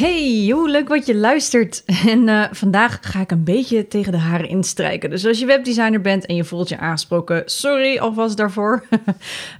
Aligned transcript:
Hey, 0.00 0.50
hoe 0.52 0.70
leuk 0.70 0.88
wat 0.88 1.06
je 1.06 1.16
luistert. 1.16 1.82
En 2.06 2.28
uh, 2.28 2.44
vandaag 2.50 2.98
ga 3.00 3.20
ik 3.20 3.30
een 3.30 3.44
beetje 3.44 3.88
tegen 3.88 4.12
de 4.12 4.18
haren 4.18 4.48
instrijken. 4.48 5.10
Dus 5.10 5.26
als 5.26 5.38
je 5.38 5.46
webdesigner 5.46 6.00
bent 6.00 6.26
en 6.26 6.34
je 6.34 6.44
voelt 6.44 6.68
je 6.68 6.78
aangesproken, 6.78 7.42
sorry 7.46 7.98
alvast 7.98 8.36
daarvoor. 8.36 8.84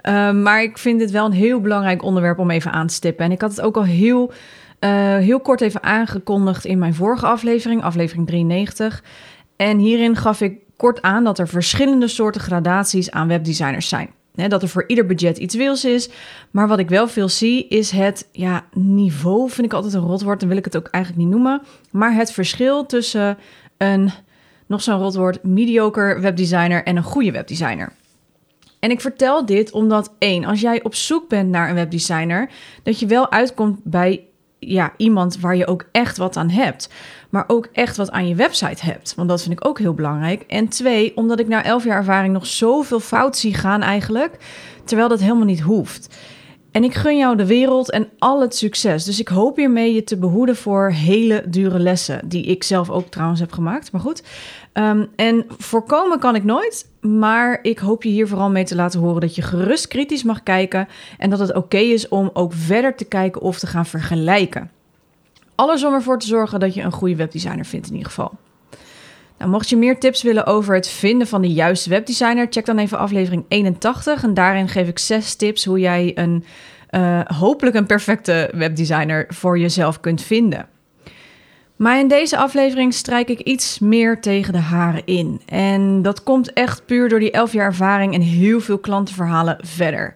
uh, 0.02 0.32
maar 0.44 0.62
ik 0.62 0.78
vind 0.78 0.98
dit 0.98 1.10
wel 1.10 1.24
een 1.24 1.32
heel 1.32 1.60
belangrijk 1.60 2.02
onderwerp 2.02 2.38
om 2.38 2.50
even 2.50 2.72
aan 2.72 2.86
te 2.86 2.94
stippen. 2.94 3.24
En 3.24 3.32
ik 3.32 3.40
had 3.40 3.50
het 3.50 3.60
ook 3.60 3.76
al 3.76 3.84
heel, 3.84 4.32
uh, 4.80 4.90
heel 5.16 5.40
kort 5.40 5.60
even 5.60 5.82
aangekondigd 5.82 6.64
in 6.64 6.78
mijn 6.78 6.94
vorige 6.94 7.26
aflevering, 7.26 7.82
aflevering 7.82 8.26
93. 8.26 9.02
En 9.56 9.78
hierin 9.78 10.16
gaf 10.16 10.40
ik 10.40 10.58
kort 10.76 11.02
aan 11.02 11.24
dat 11.24 11.38
er 11.38 11.48
verschillende 11.48 12.08
soorten 12.08 12.40
gradaties 12.40 13.10
aan 13.10 13.28
webdesigners 13.28 13.88
zijn 13.88 14.10
dat 14.48 14.62
er 14.62 14.68
voor 14.68 14.84
ieder 14.86 15.06
budget 15.06 15.38
iets 15.38 15.54
wils 15.54 15.84
is. 15.84 16.08
Maar 16.50 16.68
wat 16.68 16.78
ik 16.78 16.88
wel 16.88 17.08
veel 17.08 17.28
zie, 17.28 17.68
is 17.68 17.90
het 17.90 18.28
ja, 18.32 18.64
niveau. 18.72 19.50
Vind 19.50 19.66
ik 19.66 19.72
altijd 19.72 19.94
een 19.94 20.00
rotwoord, 20.00 20.40
dan 20.40 20.48
wil 20.48 20.58
ik 20.58 20.64
het 20.64 20.76
ook 20.76 20.88
eigenlijk 20.88 21.24
niet 21.24 21.34
noemen. 21.34 21.62
Maar 21.90 22.14
het 22.14 22.32
verschil 22.32 22.86
tussen 22.86 23.38
een, 23.76 24.10
nog 24.66 24.82
zo'n 24.82 24.98
rotwoord, 24.98 25.42
mediocre 25.42 26.20
webdesigner 26.20 26.84
en 26.84 26.96
een 26.96 27.02
goede 27.02 27.32
webdesigner. 27.32 27.92
En 28.80 28.90
ik 28.90 29.00
vertel 29.00 29.46
dit 29.46 29.72
omdat 29.72 30.12
één, 30.18 30.44
als 30.44 30.60
jij 30.60 30.82
op 30.82 30.94
zoek 30.94 31.28
bent 31.28 31.50
naar 31.50 31.68
een 31.68 31.74
webdesigner, 31.74 32.50
dat 32.82 33.00
je 33.00 33.06
wel 33.06 33.30
uitkomt 33.30 33.80
bij 33.84 34.24
ja, 34.60 34.92
iemand 34.96 35.40
waar 35.40 35.56
je 35.56 35.66
ook 35.66 35.84
echt 35.92 36.16
wat 36.16 36.36
aan 36.36 36.50
hebt. 36.50 36.90
Maar 37.30 37.44
ook 37.46 37.68
echt 37.72 37.96
wat 37.96 38.10
aan 38.10 38.28
je 38.28 38.34
website 38.34 38.84
hebt. 38.84 39.14
Want 39.14 39.28
dat 39.28 39.42
vind 39.42 39.52
ik 39.52 39.66
ook 39.66 39.78
heel 39.78 39.94
belangrijk. 39.94 40.42
En 40.42 40.68
twee, 40.68 41.16
omdat 41.16 41.40
ik 41.40 41.48
na 41.48 41.64
elf 41.64 41.84
jaar 41.84 41.96
ervaring 41.96 42.32
nog 42.32 42.46
zoveel 42.46 43.00
fout 43.00 43.36
zie 43.36 43.54
gaan 43.54 43.82
eigenlijk. 43.82 44.36
Terwijl 44.84 45.08
dat 45.08 45.20
helemaal 45.20 45.44
niet 45.44 45.60
hoeft. 45.60 46.16
En 46.70 46.84
ik 46.84 46.94
gun 46.94 47.16
jou 47.16 47.36
de 47.36 47.46
wereld 47.46 47.90
en 47.90 48.08
al 48.18 48.40
het 48.40 48.56
succes. 48.56 49.04
Dus 49.04 49.20
ik 49.20 49.28
hoop 49.28 49.56
hiermee 49.56 49.94
je 49.94 50.04
te 50.04 50.16
behoeden 50.16 50.56
voor 50.56 50.90
hele 50.90 51.44
dure 51.46 51.78
lessen. 51.78 52.28
Die 52.28 52.44
ik 52.44 52.62
zelf 52.62 52.90
ook 52.90 53.08
trouwens 53.08 53.40
heb 53.40 53.52
gemaakt. 53.52 53.92
Maar 53.92 54.00
goed. 54.00 54.22
Um, 54.74 55.08
en 55.16 55.44
voorkomen 55.58 56.18
kan 56.18 56.34
ik 56.34 56.44
nooit. 56.44 56.88
Maar 57.00 57.58
ik 57.62 57.78
hoop 57.78 58.02
je 58.02 58.08
hier 58.08 58.28
vooral 58.28 58.50
mee 58.50 58.64
te 58.64 58.74
laten 58.74 59.00
horen 59.00 59.20
dat 59.20 59.34
je 59.34 59.42
gerust 59.42 59.88
kritisch 59.88 60.22
mag 60.22 60.42
kijken. 60.42 60.88
En 61.18 61.30
dat 61.30 61.38
het 61.38 61.54
oké 61.54 61.78
is 61.78 62.08
om 62.08 62.30
ook 62.32 62.52
verder 62.52 62.96
te 62.96 63.04
kijken 63.04 63.40
of 63.40 63.58
te 63.58 63.66
gaan 63.66 63.86
vergelijken. 63.86 64.70
Alles 65.54 65.84
om 65.84 65.92
ervoor 65.92 66.18
te 66.18 66.26
zorgen 66.26 66.60
dat 66.60 66.74
je 66.74 66.82
een 66.82 66.92
goede 66.92 67.16
webdesigner 67.16 67.64
vindt 67.64 67.86
in 67.86 67.92
ieder 67.92 68.08
geval. 68.08 68.32
Nou, 69.40 69.52
mocht 69.52 69.68
je 69.68 69.76
meer 69.76 69.98
tips 69.98 70.22
willen 70.22 70.46
over 70.46 70.74
het 70.74 70.88
vinden 70.88 71.26
van 71.26 71.42
de 71.42 71.52
juiste 71.52 71.90
webdesigner, 71.90 72.46
check 72.50 72.66
dan 72.66 72.78
even 72.78 72.98
aflevering 72.98 73.44
81. 73.48 74.22
En 74.22 74.34
daarin 74.34 74.68
geef 74.68 74.88
ik 74.88 74.98
zes 74.98 75.34
tips 75.34 75.64
hoe 75.64 75.78
jij 75.78 76.12
een 76.14 76.44
uh, 76.90 77.20
hopelijk 77.24 77.76
een 77.76 77.86
perfecte 77.86 78.50
webdesigner 78.54 79.26
voor 79.28 79.58
jezelf 79.58 80.00
kunt 80.00 80.22
vinden. 80.22 80.68
Maar 81.76 81.98
in 81.98 82.08
deze 82.08 82.36
aflevering 82.36 82.94
strijk 82.94 83.28
ik 83.28 83.40
iets 83.40 83.78
meer 83.78 84.20
tegen 84.20 84.52
de 84.52 84.58
haren 84.58 85.06
in. 85.06 85.40
En 85.46 86.02
dat 86.02 86.22
komt 86.22 86.52
echt 86.52 86.86
puur 86.86 87.08
door 87.08 87.20
die 87.20 87.30
11 87.30 87.52
jaar 87.52 87.66
ervaring 87.66 88.14
en 88.14 88.20
heel 88.20 88.60
veel 88.60 88.78
klantenverhalen 88.78 89.56
verder. 89.60 90.14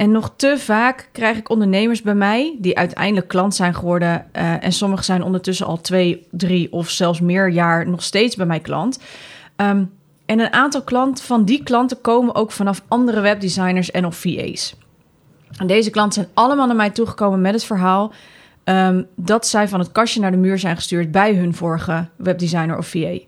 En 0.00 0.10
nog 0.10 0.32
te 0.36 0.54
vaak 0.58 1.08
krijg 1.12 1.36
ik 1.36 1.50
ondernemers 1.50 2.02
bij 2.02 2.14
mij 2.14 2.56
die 2.58 2.78
uiteindelijk 2.78 3.28
klant 3.28 3.54
zijn 3.54 3.74
geworden. 3.74 4.26
Uh, 4.36 4.64
en 4.64 4.72
sommigen 4.72 5.04
zijn 5.04 5.22
ondertussen 5.22 5.66
al 5.66 5.80
twee, 5.80 6.26
drie 6.30 6.72
of 6.72 6.90
zelfs 6.90 7.20
meer 7.20 7.50
jaar 7.50 7.88
nog 7.88 8.02
steeds 8.02 8.36
bij 8.36 8.46
mij 8.46 8.60
klant. 8.60 8.98
Um, 9.56 9.90
en 10.26 10.40
een 10.40 10.52
aantal 10.52 10.82
klanten 10.82 11.24
van 11.24 11.44
die 11.44 11.62
klanten 11.62 12.00
komen 12.00 12.34
ook 12.34 12.52
vanaf 12.52 12.82
andere 12.88 13.20
webdesigners 13.20 13.90
en 13.90 14.06
of 14.06 14.16
VA's. 14.16 14.76
En 15.56 15.66
deze 15.66 15.90
klanten 15.90 16.22
zijn 16.22 16.34
allemaal 16.34 16.66
naar 16.66 16.76
mij 16.76 16.90
toegekomen 16.90 17.40
met 17.40 17.52
het 17.54 17.64
verhaal 17.64 18.12
um, 18.64 19.06
dat 19.16 19.46
zij 19.46 19.68
van 19.68 19.80
het 19.80 19.92
kastje 19.92 20.20
naar 20.20 20.30
de 20.30 20.36
muur 20.36 20.58
zijn 20.58 20.76
gestuurd 20.76 21.10
bij 21.10 21.34
hun 21.34 21.54
vorige 21.54 22.08
webdesigner 22.16 22.78
of 22.78 22.86
VA. 22.86 23.18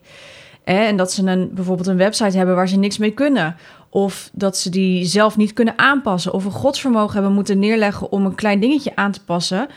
En 0.64 0.96
dat 0.96 1.12
ze 1.12 1.26
een, 1.26 1.50
bijvoorbeeld 1.54 1.88
een 1.88 1.96
website 1.96 2.36
hebben 2.36 2.54
waar 2.54 2.68
ze 2.68 2.78
niks 2.78 2.98
mee 2.98 3.10
kunnen. 3.10 3.56
Of 3.94 4.30
dat 4.32 4.56
ze 4.56 4.70
die 4.70 5.04
zelf 5.04 5.36
niet 5.36 5.52
kunnen 5.52 5.78
aanpassen. 5.78 6.32
Of 6.32 6.44
een 6.44 6.50
godsvermogen 6.50 7.14
hebben 7.14 7.32
moeten 7.32 7.58
neerleggen 7.58 8.12
om 8.12 8.26
een 8.26 8.34
klein 8.34 8.60
dingetje 8.60 8.96
aan 8.96 9.12
te 9.12 9.24
passen. 9.24 9.68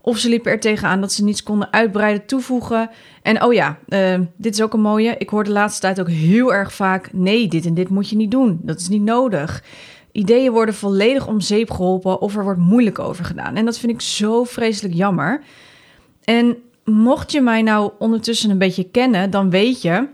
Of 0.00 0.18
ze 0.18 0.28
liepen 0.28 0.52
er 0.52 0.60
tegenaan 0.60 1.00
dat 1.00 1.12
ze 1.12 1.24
niets 1.24 1.42
konden 1.42 1.72
uitbreiden, 1.72 2.26
toevoegen. 2.26 2.90
En 3.22 3.44
oh 3.44 3.52
ja, 3.52 3.78
uh, 3.88 4.18
dit 4.36 4.54
is 4.54 4.62
ook 4.62 4.72
een 4.72 4.80
mooie. 4.80 5.14
Ik 5.18 5.28
hoor 5.28 5.44
de 5.44 5.50
laatste 5.50 5.80
tijd 5.80 6.00
ook 6.00 6.08
heel 6.08 6.54
erg 6.54 6.72
vaak: 6.72 7.12
nee, 7.12 7.48
dit 7.48 7.66
en 7.66 7.74
dit 7.74 7.88
moet 7.88 8.10
je 8.10 8.16
niet 8.16 8.30
doen. 8.30 8.60
Dat 8.62 8.80
is 8.80 8.88
niet 8.88 9.02
nodig. 9.02 9.64
Ideeën 10.12 10.52
worden 10.52 10.74
volledig 10.74 11.26
om 11.26 11.40
zeep 11.40 11.70
geholpen 11.70 12.20
of 12.20 12.36
er 12.36 12.44
wordt 12.44 12.60
moeilijk 12.60 12.98
over 12.98 13.24
gedaan. 13.24 13.56
En 13.56 13.64
dat 13.64 13.78
vind 13.78 13.92
ik 13.92 14.00
zo 14.00 14.44
vreselijk 14.44 14.94
jammer. 14.94 15.42
En 16.24 16.56
mocht 16.84 17.32
je 17.32 17.40
mij 17.40 17.62
nou 17.62 17.90
ondertussen 17.98 18.50
een 18.50 18.58
beetje 18.58 18.90
kennen, 18.90 19.30
dan 19.30 19.50
weet 19.50 19.82
je 19.82 20.08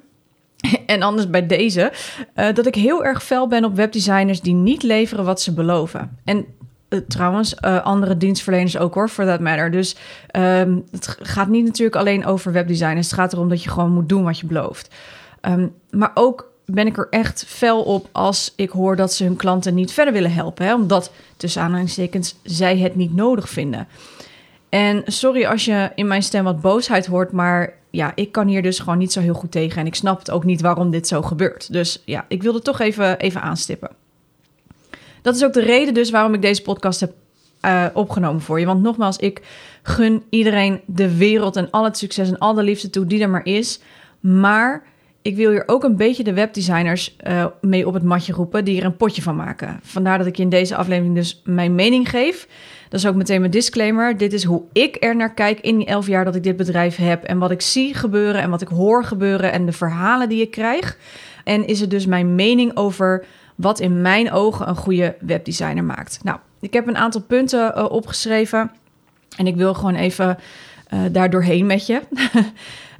en 0.87 1.03
anders 1.03 1.31
bij 1.31 1.47
deze, 1.47 1.93
uh, 2.37 2.55
dat 2.55 2.67
ik 2.67 2.75
heel 2.75 3.05
erg 3.05 3.25
fel 3.25 3.49
ben 3.49 3.65
op 3.65 3.77
webdesigners 3.77 4.41
die 4.41 4.55
niet 4.55 4.83
leveren 4.83 5.25
wat 5.25 5.41
ze 5.41 5.53
beloven. 5.53 6.19
En 6.25 6.47
uh, 6.89 7.00
trouwens, 7.09 7.55
uh, 7.65 7.84
andere 7.84 8.17
dienstverleners 8.17 8.78
ook 8.78 8.95
hoor, 8.95 9.09
for 9.09 9.25
that 9.25 9.41
matter. 9.41 9.71
Dus 9.71 9.97
um, 10.33 10.84
het 10.91 11.16
gaat 11.21 11.49
niet 11.49 11.65
natuurlijk 11.65 11.97
alleen 11.97 12.27
over 12.27 12.53
webdesigners. 12.53 13.06
Het 13.06 13.19
gaat 13.19 13.33
erom 13.33 13.49
dat 13.49 13.62
je 13.62 13.71
gewoon 13.71 13.93
moet 13.93 14.09
doen 14.09 14.25
wat 14.25 14.39
je 14.39 14.47
belooft. 14.47 14.95
Um, 15.41 15.75
maar 15.91 16.11
ook 16.15 16.55
ben 16.65 16.87
ik 16.87 16.99
er 16.99 17.06
echt 17.11 17.45
fel 17.47 17.83
op 17.83 18.09
als 18.12 18.53
ik 18.56 18.71
hoor 18.71 18.97
dat 18.97 19.12
ze 19.12 19.25
hun 19.25 19.37
klanten 19.37 19.75
niet 19.75 19.93
verder 19.93 20.12
willen 20.12 20.33
helpen. 20.33 20.66
Hè? 20.66 20.75
Omdat, 20.75 21.12
tussen 21.37 21.62
aanhalingstekens, 21.62 22.37
zij 22.43 22.78
het 22.78 22.97
niet 22.97 23.15
nodig 23.15 23.49
vinden. 23.49 23.89
En 24.69 25.03
sorry 25.06 25.45
als 25.45 25.65
je 25.65 25.91
in 25.95 26.06
mijn 26.06 26.22
stem 26.22 26.45
wat 26.45 26.61
boosheid 26.61 27.06
hoort, 27.06 27.33
maar 27.33 27.75
ja, 27.97 28.12
ik 28.15 28.33
kan 28.33 28.47
hier 28.47 28.62
dus 28.62 28.79
gewoon 28.79 28.99
niet 28.99 29.12
zo 29.12 29.21
heel 29.21 29.34
goed 29.34 29.51
tegen. 29.51 29.81
En 29.81 29.87
ik 29.87 29.95
snap 29.95 30.19
het 30.19 30.31
ook 30.31 30.45
niet 30.45 30.61
waarom 30.61 30.91
dit 30.91 31.09
zo 31.09 31.23
gebeurt. 31.23 31.73
Dus 31.73 32.03
ja, 32.05 32.25
ik 32.29 32.43
wilde 32.43 32.62
toch 32.62 32.81
even, 32.81 33.19
even 33.19 33.43
aanstippen. 33.43 33.91
Dat 35.23 35.34
is 35.37 35.45
ook 35.45 35.53
de 35.53 35.62
reden 35.62 35.95
dus 35.95 36.11
waarom 36.11 36.34
ik 36.34 36.43
deze 36.43 36.62
podcast 36.62 37.01
heb 37.01 37.12
uh, 37.62 37.87
opgenomen 37.93 38.41
voor 38.41 38.61
je. 38.61 38.67
Want 38.67 38.83
nogmaals, 38.83 39.17
ik 39.17 39.43
gun 39.83 40.23
iedereen 40.31 40.81
de 40.87 41.17
wereld 41.17 41.57
en 41.57 41.71
al 41.71 41.84
het 41.84 41.99
succes 41.99 42.29
en 42.29 42.39
al 42.39 42.55
de 42.55 42.62
liefde 42.62 42.91
toe 42.91 43.07
die 43.07 43.23
er 43.23 43.31
maar 43.31 43.47
is. 43.47 43.81
Maar 44.21 44.83
ik 45.23 45.37
wil 45.37 45.51
hier 45.51 45.63
ook 45.67 45.84
een 45.84 45.97
beetje 45.97 46.25
de 46.25 46.33
webdesigners 46.33 47.17
uh, 47.27 47.47
mee 47.61 47.87
op 47.87 47.95
het 47.95 48.03
matje 48.03 48.33
roepen 48.33 48.65
die 48.65 48.81
er 48.81 48.87
een 48.87 48.97
potje 48.97 49.23
van 49.23 49.37
maken. 49.37 49.81
Vandaar 49.83 50.19
dat 50.19 50.27
ik 50.27 50.37
je 50.37 50.43
in 50.43 50.49
deze 50.49 50.77
aflevering 50.77 51.15
dus 51.15 51.43
mijn 51.45 51.75
mening 51.75 52.11
geef. 52.11 52.49
Dat 52.89 53.01
is 53.01 53.07
ook 53.07 53.15
meteen 53.15 53.41
mijn 53.41 53.53
disclaimer. 53.53 54.17
Dit 54.17 54.33
is 54.33 54.45
hoe 54.45 54.63
ik 54.73 54.97
er 55.01 55.17
naar 55.17 55.35
kijk 55.35 55.61
in 55.61 55.77
die 55.77 55.87
elf 55.87 56.07
jaar 56.07 56.25
dat 56.25 56.35
ik 56.35 56.43
dit 56.43 56.57
bedrijf 56.57 56.97
heb. 56.97 57.25
En 57.25 57.39
wat 57.39 57.51
ik 57.51 57.61
zie 57.61 57.95
gebeuren 57.95 58.41
en 58.41 58.51
wat 58.51 58.63
ik 58.63 58.69
hoor 58.69 59.05
gebeuren 59.05 59.53
en 59.53 59.67
de 59.67 59.73
verhalen 59.73 60.29
die 60.29 60.41
ik 60.41 60.51
krijg. 60.51 60.99
En 61.45 61.67
is 61.67 61.81
het 61.81 61.91
dus 61.91 62.07
mijn 62.07 62.35
mening 62.35 62.77
over 62.77 63.25
wat 63.55 63.81
in 63.81 64.01
mijn 64.03 64.33
ogen 64.33 64.69
een 64.69 64.77
goede 64.77 65.17
webdesigner 65.21 65.85
maakt. 65.85 66.19
Nou, 66.23 66.39
ik 66.61 66.73
heb 66.73 66.87
een 66.87 66.97
aantal 66.97 67.21
punten 67.21 67.73
uh, 67.77 67.91
opgeschreven. 67.91 68.71
En 69.37 69.47
ik 69.47 69.57
wil 69.57 69.75
gewoon 69.75 69.95
even 69.95 70.39
uh, 70.95 71.01
daar 71.13 71.31
doorheen 71.31 71.66
met 71.66 71.87
je. 71.87 72.01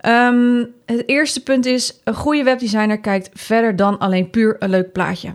um, 0.09 0.73
het 0.97 1.09
eerste 1.09 1.43
punt 1.43 1.67
is: 1.67 2.01
een 2.05 2.15
goede 2.15 2.43
webdesigner 2.43 3.01
kijkt 3.01 3.31
verder 3.33 3.77
dan 3.77 3.99
alleen 3.99 4.31
puur 4.31 4.57
een 4.59 4.71
leuk 4.71 4.93
plaatje. 4.93 5.35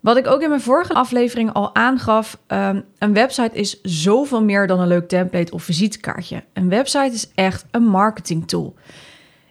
Wat 0.00 0.16
ik 0.16 0.26
ook 0.26 0.42
in 0.42 0.48
mijn 0.48 0.60
vorige 0.60 0.94
aflevering 0.94 1.52
al 1.52 1.74
aangaf, 1.74 2.38
um, 2.46 2.84
een 2.98 3.14
website 3.14 3.56
is 3.56 3.80
zoveel 3.82 4.42
meer 4.42 4.66
dan 4.66 4.80
een 4.80 4.88
leuk 4.88 5.08
template 5.08 5.52
of 5.52 5.62
visitekaartje. 5.62 6.44
Een 6.52 6.68
website 6.68 7.12
is 7.12 7.30
echt 7.34 7.64
een 7.70 7.84
marketing 7.84 8.48
tool. 8.48 8.74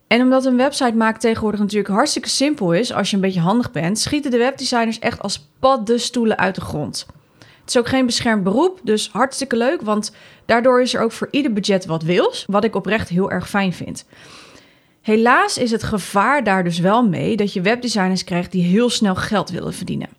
En 0.07 0.21
omdat 0.21 0.45
een 0.45 0.57
website 0.57 0.95
maken 0.95 1.19
tegenwoordig 1.19 1.59
natuurlijk 1.59 1.93
hartstikke 1.93 2.29
simpel 2.29 2.73
is, 2.73 2.93
als 2.93 3.09
je 3.09 3.15
een 3.15 3.21
beetje 3.21 3.39
handig 3.39 3.71
bent, 3.71 3.99
schieten 3.99 4.31
de 4.31 4.37
webdesigners 4.37 4.99
echt 4.99 5.21
als 5.21 5.49
paddenstoelen 5.59 6.37
uit 6.37 6.55
de 6.55 6.61
grond. 6.61 7.05
Het 7.39 7.69
is 7.69 7.77
ook 7.77 7.87
geen 7.87 8.05
beschermd 8.05 8.43
beroep, 8.43 8.79
dus 8.83 9.09
hartstikke 9.11 9.57
leuk, 9.57 9.81
want 9.81 10.15
daardoor 10.45 10.81
is 10.81 10.93
er 10.93 11.01
ook 11.01 11.11
voor 11.11 11.27
ieder 11.31 11.53
budget 11.53 11.85
wat 11.85 12.03
wils, 12.03 12.45
wat 12.47 12.63
ik 12.63 12.75
oprecht 12.75 13.09
heel 13.09 13.31
erg 13.31 13.49
fijn 13.49 13.73
vind. 13.73 14.05
Helaas 15.01 15.57
is 15.57 15.71
het 15.71 15.83
gevaar 15.83 16.43
daar 16.43 16.63
dus 16.63 16.79
wel 16.79 17.07
mee 17.07 17.35
dat 17.35 17.53
je 17.53 17.61
webdesigners 17.61 18.23
krijgt 18.23 18.51
die 18.51 18.63
heel 18.63 18.89
snel 18.89 19.15
geld 19.15 19.49
willen 19.49 19.73
verdienen. 19.73 20.18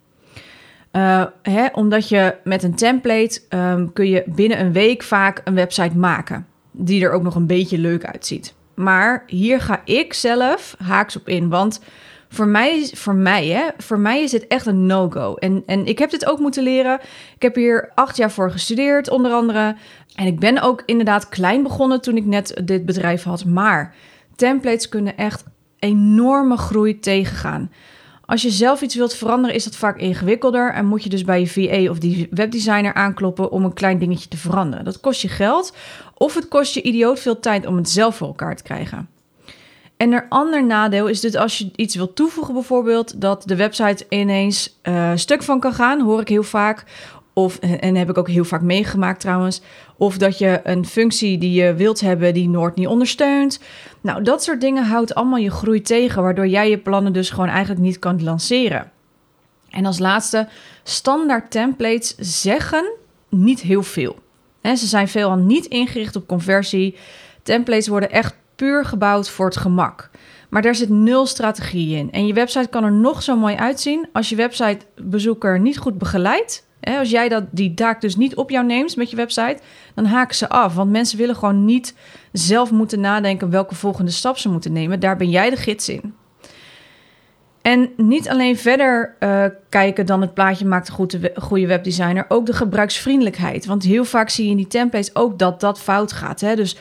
Uh, 0.93 1.25
hè, 1.43 1.67
omdat 1.73 2.09
je 2.09 2.37
met 2.45 2.63
een 2.63 2.75
template 2.75 3.41
um, 3.49 3.93
kun 3.93 4.09
je 4.09 4.23
binnen 4.27 4.61
een 4.61 4.73
week 4.73 5.03
vaak 5.03 5.41
een 5.45 5.55
website 5.55 5.97
maken 5.97 6.47
die 6.71 7.05
er 7.05 7.13
ook 7.13 7.23
nog 7.23 7.35
een 7.35 7.47
beetje 7.47 7.79
leuk 7.79 8.05
uitziet. 8.05 8.55
Maar 8.75 9.23
hier 9.27 9.61
ga 9.61 9.81
ik 9.85 10.13
zelf 10.13 10.75
haaks 10.79 11.17
op 11.17 11.29
in. 11.29 11.49
Want 11.49 11.81
voor 12.29 12.49
mij, 12.49 12.91
voor 12.93 13.15
mij, 13.15 13.47
hè, 13.47 13.69
voor 13.77 13.99
mij 13.99 14.23
is 14.23 14.31
dit 14.31 14.47
echt 14.47 14.67
een 14.67 14.87
no-go. 14.87 15.35
En, 15.35 15.63
en 15.67 15.87
ik 15.87 15.99
heb 15.99 16.11
dit 16.11 16.27
ook 16.27 16.39
moeten 16.39 16.63
leren. 16.63 17.01
Ik 17.35 17.43
heb 17.43 17.55
hier 17.55 17.91
acht 17.95 18.17
jaar 18.17 18.31
voor 18.31 18.51
gestudeerd, 18.51 19.11
onder 19.11 19.33
andere. 19.33 19.77
En 20.15 20.27
ik 20.27 20.39
ben 20.39 20.63
ook 20.63 20.83
inderdaad 20.87 21.29
klein 21.29 21.63
begonnen 21.63 22.01
toen 22.01 22.17
ik 22.17 22.25
net 22.25 22.61
dit 22.65 22.87
bedrijf 22.87 23.23
had. 23.23 23.45
Maar 23.45 23.95
templates 24.37 24.89
kunnen 24.89 25.17
echt 25.17 25.45
enorme 25.79 26.57
groei 26.57 26.99
tegengaan. 26.99 27.71
Als 28.31 28.43
je 28.43 28.51
zelf 28.51 28.81
iets 28.83 28.95
wilt 28.95 29.15
veranderen, 29.15 29.57
is 29.57 29.65
dat 29.65 29.77
vaak 29.77 29.99
ingewikkelder 29.99 30.73
en 30.73 30.87
moet 30.87 31.03
je 31.03 31.09
dus 31.09 31.25
bij 31.25 31.41
je 31.41 31.47
VA 31.47 31.91
of 31.91 31.99
die 31.99 32.29
webdesigner 32.31 32.95
aankloppen 32.95 33.51
om 33.51 33.65
een 33.65 33.73
klein 33.73 33.99
dingetje 33.99 34.29
te 34.29 34.37
veranderen. 34.37 34.85
Dat 34.85 35.01
kost 35.01 35.23
je 35.23 35.29
geld 35.29 35.77
of 36.15 36.35
het 36.35 36.49
kost 36.49 36.75
je 36.75 36.83
idioot 36.83 37.21
veel 37.21 37.41
tijd 37.41 37.67
om 37.67 37.77
het 37.77 37.89
zelf 37.89 38.17
voor 38.17 38.27
elkaar 38.27 38.57
te 38.57 38.63
krijgen. 38.63 39.09
En 39.97 40.13
een 40.13 40.29
ander 40.29 40.65
nadeel 40.65 41.07
is 41.07 41.21
dat 41.21 41.35
als 41.35 41.59
je 41.59 41.71
iets 41.77 41.95
wilt 41.95 42.17
toevoegen, 42.17 42.55
bijvoorbeeld, 42.55 43.21
dat 43.21 43.43
de 43.47 43.57
website 43.57 44.07
ineens 44.09 44.79
uh, 44.83 45.11
stuk 45.15 45.43
van 45.43 45.61
kan 45.61 45.73
gaan, 45.73 46.01
hoor 46.01 46.21
ik 46.21 46.29
heel 46.29 46.43
vaak. 46.43 46.85
Of, 47.33 47.59
en 47.59 47.95
heb 47.95 48.11
ik 48.11 48.19
ook 48.19 48.29
heel 48.29 48.45
vaak 48.45 48.63
meegemaakt 48.63 49.21
trouwens. 49.21 49.61
Of 50.01 50.19
dat 50.19 50.39
je 50.39 50.61
een 50.65 50.87
functie 50.87 51.39
die 51.39 51.53
je 51.53 51.75
wilt 51.75 52.01
hebben, 52.01 52.35
die 52.35 52.49
Noord 52.49 52.77
niet 52.77 52.87
ondersteunt. 52.87 53.61
Nou, 54.01 54.23
dat 54.23 54.43
soort 54.43 54.61
dingen 54.61 54.85
houdt 54.85 55.15
allemaal 55.15 55.39
je 55.39 55.51
groei 55.51 55.83
tegen, 55.83 56.23
waardoor 56.23 56.47
jij 56.47 56.71
je 56.71 56.79
plannen 56.79 57.13
dus 57.13 57.31
gewoon 57.31 57.49
eigenlijk 57.49 57.81
niet 57.81 57.99
kan 57.99 58.23
lanceren. 58.23 58.91
En 59.71 59.87
als 59.87 59.99
laatste, 59.99 60.49
standaard 60.83 61.51
templates 61.51 62.15
zeggen 62.19 62.93
niet 63.29 63.61
heel 63.61 63.83
veel. 63.83 64.19
ze 64.63 64.87
zijn 64.87 65.09
veelal 65.09 65.37
niet 65.37 65.67
ingericht 65.67 66.17
op 66.17 66.27
conversie. 66.27 66.97
Templates 67.43 67.89
worden 67.89 68.11
echt 68.11 68.35
puur 68.57 68.85
gebouwd 68.85 69.31
voor 69.31 69.47
het 69.47 69.57
gemak. 69.57 70.11
Maar 70.51 70.63
daar 70.63 70.75
zit 70.75 70.89
nul 70.89 71.27
strategie 71.27 71.97
in. 71.97 72.13
En 72.13 72.27
je 72.27 72.33
website 72.33 72.69
kan 72.69 72.85
er 72.85 72.93
nog 72.93 73.23
zo 73.23 73.37
mooi 73.37 73.57
uitzien. 73.57 74.09
Als 74.13 74.29
je 74.29 74.37
websitebezoeker 74.37 75.61
niet 75.61 75.79
goed 75.79 75.99
begeleidt, 75.99 76.69
als 76.81 77.11
jij 77.11 77.29
dat, 77.29 77.45
die 77.51 77.75
taak 77.75 78.01
dus 78.01 78.17
niet 78.17 78.35
op 78.35 78.51
jou 78.51 78.67
neemt 78.67 78.97
met 78.97 79.11
je 79.11 79.17
website, 79.17 79.59
dan 79.95 80.05
haken 80.05 80.37
ze 80.37 80.49
af. 80.49 80.75
Want 80.75 80.91
mensen 80.91 81.19
willen 81.19 81.37
gewoon 81.37 81.65
niet 81.65 81.95
zelf 82.33 82.71
moeten 82.71 83.01
nadenken 83.01 83.51
welke 83.51 83.75
volgende 83.75 84.11
stap 84.11 84.39
ze 84.39 84.49
moeten 84.49 84.73
nemen. 84.73 85.01
Daar 85.01 85.17
ben 85.17 85.31
jij 85.31 85.51
de 85.51 85.57
gids 85.57 85.89
in. 85.89 86.15
En 87.63 87.91
niet 87.97 88.29
alleen 88.29 88.57
verder 88.57 89.17
uh, 89.21 89.45
kijken 89.69 90.07
dan 90.07 90.21
het 90.21 90.35
plaatje 90.35 90.67
maakt 90.67 90.89
een 90.89 90.95
goede, 90.95 91.33
goede 91.35 91.67
webdesigner, 91.67 92.25
ook 92.29 92.47
de 92.47 92.53
gebruiksvriendelijkheid. 92.53 93.67
Want 93.67 93.83
heel 93.83 94.05
vaak 94.05 94.29
zie 94.31 94.45
je 94.45 94.51
in 94.51 94.57
die 94.57 94.67
templates 94.67 95.15
ook 95.15 95.39
dat 95.39 95.61
dat 95.61 95.81
fout 95.81 96.13
gaat. 96.13 96.41
Hè? 96.41 96.57
Dus 96.57 96.77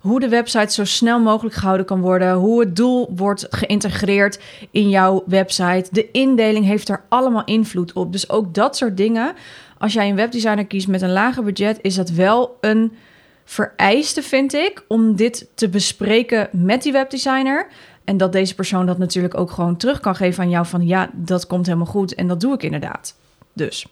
hoe 0.00 0.20
de 0.20 0.28
website 0.28 0.72
zo 0.72 0.84
snel 0.84 1.20
mogelijk 1.20 1.54
gehouden 1.54 1.86
kan 1.86 2.00
worden, 2.00 2.34
hoe 2.34 2.60
het 2.60 2.76
doel 2.76 3.12
wordt 3.16 3.46
geïntegreerd 3.50 4.40
in 4.70 4.88
jouw 4.88 5.22
website. 5.26 5.88
De 5.90 6.10
indeling 6.10 6.64
heeft 6.64 6.88
er 6.88 7.02
allemaal 7.08 7.44
invloed 7.44 7.92
op. 7.92 8.12
Dus 8.12 8.30
ook 8.30 8.54
dat 8.54 8.76
soort 8.76 8.96
dingen. 8.96 9.34
Als 9.78 9.92
jij 9.92 10.08
een 10.08 10.16
webdesigner 10.16 10.66
kiest 10.66 10.88
met 10.88 11.02
een 11.02 11.12
lager 11.12 11.44
budget, 11.44 11.78
is 11.82 11.94
dat 11.94 12.10
wel 12.10 12.56
een 12.60 12.92
vereiste, 13.44 14.22
vind 14.22 14.54
ik, 14.54 14.84
om 14.88 15.16
dit 15.16 15.46
te 15.54 15.68
bespreken 15.68 16.48
met 16.52 16.82
die 16.82 16.92
webdesigner. 16.92 17.66
En 18.04 18.16
dat 18.16 18.32
deze 18.32 18.54
persoon 18.54 18.86
dat 18.86 18.98
natuurlijk 18.98 19.38
ook 19.38 19.50
gewoon 19.50 19.76
terug 19.76 20.00
kan 20.00 20.16
geven 20.16 20.42
aan 20.42 20.50
jou 20.50 20.66
van 20.66 20.86
ja, 20.86 21.10
dat 21.12 21.46
komt 21.46 21.66
helemaal 21.66 21.86
goed 21.86 22.14
en 22.14 22.28
dat 22.28 22.40
doe 22.40 22.54
ik 22.54 22.62
inderdaad. 22.62 23.14
Dus 23.52 23.86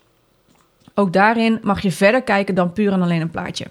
ook 0.94 1.12
daarin 1.12 1.58
mag 1.62 1.80
je 1.80 1.92
verder 1.92 2.22
kijken 2.22 2.54
dan 2.54 2.72
puur 2.72 2.92
en 2.92 3.02
alleen 3.02 3.20
een 3.20 3.30
plaatje. 3.30 3.66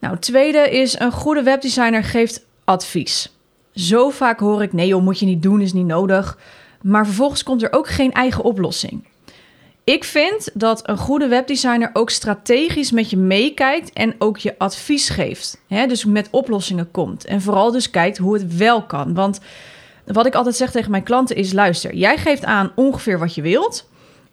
Nou, 0.00 0.18
tweede 0.18 0.70
is 0.70 0.98
een 0.98 1.12
goede 1.12 1.42
webdesigner 1.42 2.04
geeft 2.04 2.44
advies. 2.64 3.34
Zo 3.74 4.10
vaak 4.10 4.40
hoor 4.40 4.62
ik: 4.62 4.72
nee, 4.72 4.86
joh, 4.86 5.02
moet 5.02 5.18
je 5.18 5.26
niet 5.26 5.42
doen, 5.42 5.60
is 5.60 5.72
niet 5.72 5.86
nodig. 5.86 6.38
Maar 6.82 7.06
vervolgens 7.06 7.42
komt 7.42 7.62
er 7.62 7.72
ook 7.72 7.88
geen 7.88 8.12
eigen 8.12 8.44
oplossing. 8.44 9.08
Ik 9.84 10.04
vind 10.04 10.50
dat 10.54 10.88
een 10.88 10.96
goede 10.96 11.28
webdesigner 11.28 11.90
ook 11.92 12.10
strategisch 12.10 12.90
met 12.90 13.10
je 13.10 13.16
meekijkt 13.16 13.92
en 13.92 14.14
ook 14.18 14.38
je 14.38 14.58
advies 14.58 15.08
geeft. 15.08 15.60
Dus 15.68 16.04
met 16.04 16.28
oplossingen 16.30 16.90
komt. 16.90 17.24
En 17.24 17.40
vooral 17.40 17.72
dus 17.72 17.90
kijkt 17.90 18.18
hoe 18.18 18.34
het 18.34 18.56
wel 18.56 18.82
kan. 18.82 19.14
Want 19.14 19.40
wat 20.06 20.26
ik 20.26 20.34
altijd 20.34 20.56
zeg 20.56 20.70
tegen 20.70 20.90
mijn 20.90 21.02
klanten 21.02 21.36
is: 21.36 21.52
luister, 21.52 21.94
jij 21.94 22.16
geeft 22.16 22.44
aan 22.44 22.72
ongeveer 22.74 23.18
wat 23.18 23.34
je 23.34 23.42
wilt. 23.42 23.88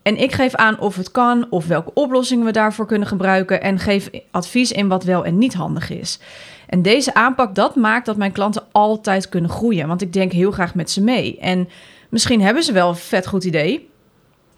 En 0.07 0.18
ik 0.18 0.31
geef 0.31 0.56
aan 0.56 0.80
of 0.80 0.95
het 0.95 1.12
kan, 1.12 1.48
of 1.50 1.68
welke 1.68 1.94
oplossingen 1.94 2.45
we 2.45 2.51
daarvoor 2.51 2.86
kunnen 2.86 3.07
gebruiken 3.07 3.62
en 3.62 3.80
geef 3.80 4.09
advies 4.31 4.71
in 4.71 4.88
wat 4.88 5.04
wel 5.04 5.25
en 5.25 5.38
niet 5.38 5.54
handig 5.54 5.89
is. 5.89 6.19
En 6.68 6.81
deze 6.81 7.13
aanpak, 7.13 7.56
dat 7.56 7.75
maakt 7.75 8.06
dat 8.06 8.18
mijn 8.18 8.31
klanten 8.31 8.63
altijd 8.71 9.30
kunnen 9.30 9.50
groeien, 9.50 9.88
want 9.88 10.01
ik 10.01 10.13
denk 10.13 10.31
heel 10.31 10.51
graag 10.51 10.75
met 10.75 10.92
ze 10.92 11.04
mee. 11.04 11.38
En 11.39 11.69
misschien 12.09 12.42
hebben 12.42 12.63
ze 12.63 12.71
wel 12.71 12.89
een 12.89 12.95
vet 12.95 13.27
goed 13.27 13.44
idee, 13.44 13.89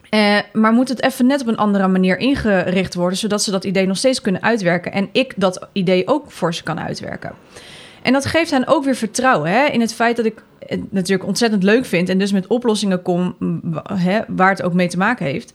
eh, 0.10 0.38
maar 0.54 0.72
moet 0.72 0.90
het 0.90 1.04
even 1.04 1.26
net 1.26 1.42
op 1.42 1.48
een 1.48 1.58
andere 1.58 1.88
manier 1.88 2.18
ingericht 2.18 2.96
worden, 2.96 3.18
zodat 3.18 3.44
ze 3.44 3.52
dat 3.52 3.64
idee 3.64 3.86
nog 3.86 3.98
steeds 3.98 4.22
kunnen 4.22 4.44
uitwerken 4.44 4.92
en 4.92 5.10
ik 5.12 5.34
dat 5.36 5.68
idee 5.72 6.08
ook 6.08 6.32
voor 6.32 6.54
ze 6.54 6.64
kan 6.64 6.80
uitwerken. 6.80 7.34
En 8.02 8.14
dat 8.14 8.26
geeft 8.26 8.52
hen 8.52 8.68
ook 8.68 8.84
weer 8.84 8.96
vertrouwen 8.96 9.52
hè, 9.52 9.66
in 9.66 9.82
het 9.82 9.94
feit 9.94 10.16
dat 10.16 10.26
ik 10.26 10.44
natuurlijk 10.90 11.28
ontzettend 11.28 11.64
leuk 11.64 11.86
vind 11.86 12.10
en 12.10 12.18
dus 12.18 12.32
met 12.32 12.48
oplossingen 12.48 13.02
kom 13.02 13.36
hè, 13.94 14.20
waar 14.28 14.50
het 14.50 14.62
ook 14.62 14.74
mee 14.74 14.88
te 14.88 14.98
maken 14.98 15.26
heeft. 15.26 15.54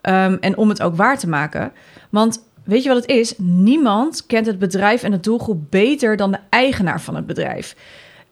Ehm, 0.00 0.36
en 0.40 0.56
om 0.56 0.68
het 0.68 0.82
ook 0.82 0.96
waar 0.96 1.18
te 1.18 1.28
maken. 1.28 1.72
Want 2.10 2.44
weet 2.64 2.82
je 2.82 2.88
wat 2.88 3.00
het 3.00 3.10
is? 3.10 3.34
Niemand 3.38 4.26
kent 4.26 4.46
het 4.46 4.58
bedrijf 4.58 5.02
en 5.02 5.10
de 5.10 5.20
doelgroep 5.20 5.70
beter 5.70 6.16
dan 6.16 6.30
de 6.30 6.38
eigenaar 6.48 7.00
van 7.00 7.16
het 7.16 7.26
bedrijf. 7.26 7.76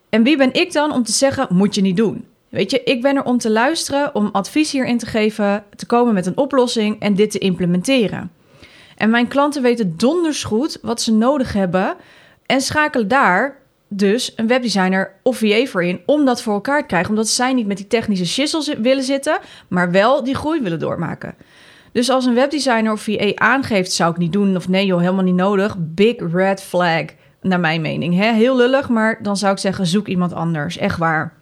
En 0.08 0.23
wie 0.23 0.37
ben 0.37 0.52
ik 0.55 0.73
dan 0.73 0.93
om 0.93 1.02
te 1.02 1.12
zeggen, 1.12 1.46
moet 1.50 1.75
je 1.75 1.81
niet 1.81 1.96
doen? 1.96 2.25
Weet 2.49 2.70
je, 2.70 2.82
ik 2.82 3.02
ben 3.02 3.17
er 3.17 3.25
om 3.25 3.38
te 3.38 3.50
luisteren, 3.50 4.14
om 4.14 4.29
advies 4.32 4.73
hierin 4.73 4.99
te 4.99 5.06
geven, 5.06 5.64
te 5.76 5.87
komen 5.87 6.14
met 6.14 6.26
een 6.26 6.37
oplossing 6.37 7.00
en 7.00 7.14
dit 7.14 7.31
te 7.31 7.38
implementeren. 7.38 8.31
En 8.96 9.11
mijn 9.11 9.29
klanten 9.29 9.62
weten 9.62 9.96
donders 9.96 10.44
goed 10.44 10.79
wat 10.82 11.02
ze 11.02 11.12
nodig 11.12 11.52
hebben 11.52 11.96
en 12.46 12.61
schakelen 12.61 13.08
daar 13.08 13.62
dus 13.93 14.33
een 14.37 14.47
webdesigner 14.47 15.12
of 15.23 15.37
VA 15.37 15.65
voor 15.65 15.85
in 15.85 16.00
om 16.06 16.25
dat 16.25 16.43
voor 16.43 16.55
elkaar 16.55 16.81
te 16.81 16.87
krijgen. 16.87 17.11
Omdat 17.11 17.29
zij 17.29 17.53
niet 17.53 17.67
met 17.67 17.77
die 17.77 17.87
technische 17.87 18.27
shizzles 18.27 18.75
willen 18.75 19.05
zitten, 19.05 19.39
maar 19.69 19.91
wel 19.91 20.25
die 20.25 20.35
groei 20.35 20.61
willen 20.61 20.79
doormaken. 20.79 21.35
Dus 21.93 22.11
als 22.11 22.25
een 22.25 22.35
webdesigner 22.35 22.93
of 22.93 23.03
VA 23.03 23.35
aangeeft, 23.35 23.93
zou 23.93 24.11
ik 24.11 24.17
niet 24.17 24.33
doen 24.33 24.56
of 24.56 24.69
nee 24.69 24.87
joh, 24.87 25.00
helemaal 25.00 25.25
niet 25.25 25.34
nodig. 25.34 25.77
Big 25.79 26.32
red 26.32 26.63
flag, 26.63 27.05
naar 27.41 27.61
mijn 27.61 27.81
mening. 27.81 28.17
Hè? 28.17 28.32
Heel 28.32 28.56
lullig, 28.56 28.89
maar 28.89 29.22
dan 29.22 29.37
zou 29.37 29.53
ik 29.53 29.58
zeggen, 29.58 29.87
zoek 29.87 30.08
iemand 30.08 30.32
anders. 30.32 30.79
Echt 30.79 30.99
waar. 30.99 31.32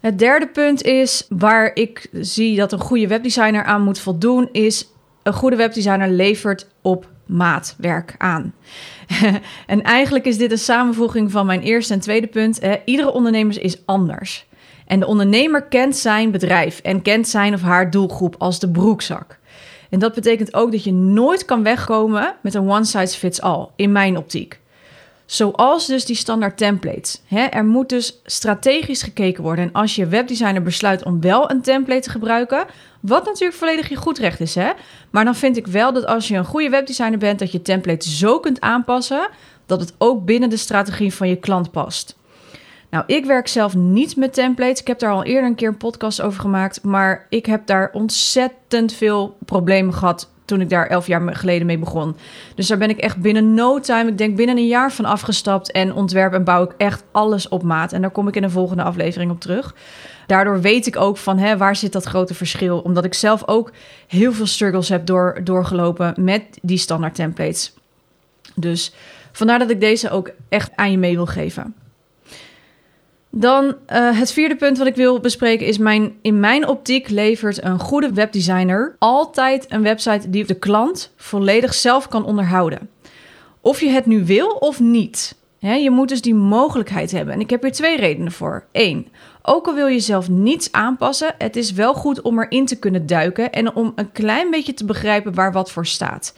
Het 0.00 0.18
derde 0.18 0.46
punt 0.46 0.82
is 0.82 1.26
waar 1.28 1.70
ik 1.74 2.08
zie 2.12 2.56
dat 2.56 2.72
een 2.72 2.80
goede 2.80 3.06
webdesigner 3.06 3.64
aan 3.64 3.82
moet 3.82 3.98
voldoen, 3.98 4.48
is 4.52 4.88
een 5.26 5.32
goede 5.32 5.56
webdesigner 5.56 6.08
levert 6.08 6.66
op 6.82 7.08
maatwerk 7.26 8.14
aan. 8.18 8.54
en 9.66 9.82
eigenlijk 9.82 10.24
is 10.24 10.38
dit 10.38 10.50
een 10.50 10.58
samenvoeging 10.58 11.30
van 11.30 11.46
mijn 11.46 11.60
eerste 11.60 11.92
en 11.94 12.00
tweede 12.00 12.26
punt. 12.26 12.60
Iedere 12.84 13.12
ondernemer 13.12 13.62
is 13.62 13.86
anders. 13.86 14.46
En 14.86 15.00
de 15.00 15.06
ondernemer 15.06 15.62
kent 15.62 15.96
zijn 15.96 16.30
bedrijf 16.30 16.80
en 16.80 17.02
kent 17.02 17.28
zijn 17.28 17.54
of 17.54 17.62
haar 17.62 17.90
doelgroep 17.90 18.34
als 18.38 18.58
de 18.58 18.70
broekzak. 18.70 19.38
En 19.90 19.98
dat 19.98 20.14
betekent 20.14 20.54
ook 20.54 20.72
dat 20.72 20.84
je 20.84 20.92
nooit 20.92 21.44
kan 21.44 21.62
wegkomen 21.62 22.34
met 22.42 22.54
een 22.54 22.70
one 22.70 22.84
size 22.84 23.18
fits 23.18 23.40
all, 23.40 23.66
in 23.76 23.92
mijn 23.92 24.16
optiek. 24.16 24.60
Zoals 25.26 25.86
dus 25.86 26.04
die 26.04 26.16
standaard 26.16 26.56
templates. 26.56 27.22
er 27.50 27.64
moet 27.64 27.88
dus 27.88 28.20
strategisch 28.24 29.02
gekeken 29.02 29.42
worden. 29.42 29.64
En 29.64 29.72
als 29.72 29.94
je 29.94 30.06
webdesigner 30.06 30.62
besluit 30.62 31.04
om 31.04 31.20
wel 31.20 31.50
een 31.50 31.62
template 31.62 32.00
te 32.00 32.10
gebruiken, 32.10 32.66
wat 33.00 33.24
natuurlijk 33.24 33.58
volledig 33.58 33.88
je 33.88 33.96
goed 33.96 34.18
recht 34.18 34.40
is, 34.40 34.54
hè? 34.54 34.70
Maar 35.10 35.24
dan 35.24 35.34
vind 35.34 35.56
ik 35.56 35.66
wel 35.66 35.92
dat 35.92 36.06
als 36.06 36.28
je 36.28 36.36
een 36.36 36.44
goede 36.44 36.70
webdesigner 36.70 37.18
bent, 37.18 37.38
dat 37.38 37.52
je 37.52 37.62
template 37.62 38.10
zo 38.10 38.40
kunt 38.40 38.60
aanpassen 38.60 39.28
dat 39.66 39.80
het 39.80 39.94
ook 39.98 40.24
binnen 40.24 40.50
de 40.50 40.56
strategie 40.56 41.14
van 41.14 41.28
je 41.28 41.36
klant 41.36 41.70
past. 41.70 42.16
Nou, 42.90 43.04
ik 43.06 43.24
werk 43.24 43.48
zelf 43.48 43.74
niet 43.74 44.16
met 44.16 44.34
templates. 44.34 44.80
Ik 44.80 44.86
heb 44.86 44.98
daar 44.98 45.12
al 45.12 45.24
eerder 45.24 45.44
een 45.44 45.54
keer 45.54 45.68
een 45.68 45.76
podcast 45.76 46.20
over 46.20 46.40
gemaakt, 46.40 46.82
maar 46.82 47.26
ik 47.28 47.46
heb 47.46 47.66
daar 47.66 47.90
ontzettend 47.92 48.92
veel 48.92 49.36
problemen 49.44 49.94
gehad 49.94 50.30
toen 50.44 50.60
ik 50.60 50.70
daar 50.70 50.86
elf 50.86 51.06
jaar 51.06 51.36
geleden 51.36 51.66
mee 51.66 51.78
begon. 51.78 52.16
Dus 52.54 52.66
daar 52.66 52.78
ben 52.78 52.90
ik 52.90 52.98
echt 52.98 53.16
binnen 53.16 53.54
no 53.54 53.80
time, 53.80 54.10
ik 54.10 54.18
denk 54.18 54.36
binnen 54.36 54.56
een 54.56 54.66
jaar 54.66 54.92
van 54.92 55.04
afgestapt 55.04 55.70
en 55.70 55.94
ontwerp 55.94 56.32
en 56.32 56.44
bouw 56.44 56.62
ik 56.62 56.74
echt 56.76 57.04
alles 57.12 57.48
op 57.48 57.62
maat. 57.62 57.92
En 57.92 58.00
daar 58.00 58.10
kom 58.10 58.28
ik 58.28 58.36
in 58.36 58.42
de 58.42 58.50
volgende 58.50 58.82
aflevering 58.82 59.30
op 59.30 59.40
terug. 59.40 59.74
Daardoor 60.26 60.60
weet 60.60 60.86
ik 60.86 60.96
ook 60.96 61.16
van 61.16 61.38
hè, 61.38 61.56
waar 61.56 61.76
zit 61.76 61.92
dat 61.92 62.04
grote 62.04 62.34
verschil. 62.34 62.78
Omdat 62.78 63.04
ik 63.04 63.14
zelf 63.14 63.48
ook 63.48 63.72
heel 64.06 64.32
veel 64.32 64.46
struggles 64.46 64.88
heb 64.88 65.06
door, 65.06 65.40
doorgelopen 65.44 66.14
met 66.18 66.42
die 66.62 66.78
standaard 66.78 67.14
templates. 67.14 67.74
Dus 68.54 68.92
vandaar 69.32 69.58
dat 69.58 69.70
ik 69.70 69.80
deze 69.80 70.10
ook 70.10 70.30
echt 70.48 70.70
aan 70.74 70.90
je 70.90 70.98
mee 70.98 71.14
wil 71.14 71.26
geven. 71.26 71.74
Dan 73.30 73.64
uh, 73.64 74.18
het 74.18 74.32
vierde 74.32 74.56
punt 74.56 74.78
wat 74.78 74.86
ik 74.86 74.94
wil 74.94 75.20
bespreken 75.20 75.66
is 75.66 75.78
mijn, 75.78 76.14
in 76.22 76.40
mijn 76.40 76.68
optiek 76.68 77.08
levert 77.08 77.64
een 77.64 77.78
goede 77.78 78.12
webdesigner 78.12 78.96
altijd 78.98 79.66
een 79.68 79.82
website 79.82 80.30
die 80.30 80.44
de 80.44 80.58
klant 80.58 81.12
volledig 81.16 81.74
zelf 81.74 82.08
kan 82.08 82.24
onderhouden. 82.24 82.90
Of 83.60 83.80
je 83.80 83.88
het 83.88 84.06
nu 84.06 84.24
wil 84.24 84.48
of 84.48 84.80
niet. 84.80 85.36
Je 85.74 85.90
moet 85.90 86.08
dus 86.08 86.20
die 86.20 86.34
mogelijkheid 86.34 87.10
hebben. 87.10 87.34
En 87.34 87.40
ik 87.40 87.50
heb 87.50 87.62
hier 87.62 87.72
twee 87.72 87.96
redenen 87.96 88.32
voor. 88.32 88.64
Eén, 88.72 89.08
ook 89.42 89.66
al 89.66 89.74
wil 89.74 89.86
je 89.86 90.00
zelf 90.00 90.28
niets 90.28 90.72
aanpassen, 90.72 91.34
het 91.38 91.56
is 91.56 91.72
wel 91.72 91.94
goed 91.94 92.20
om 92.20 92.40
erin 92.40 92.66
te 92.66 92.78
kunnen 92.78 93.06
duiken 93.06 93.52
en 93.52 93.74
om 93.74 93.92
een 93.94 94.12
klein 94.12 94.50
beetje 94.50 94.74
te 94.74 94.84
begrijpen 94.84 95.34
waar 95.34 95.52
wat 95.52 95.70
voor 95.70 95.86
staat. 95.86 96.34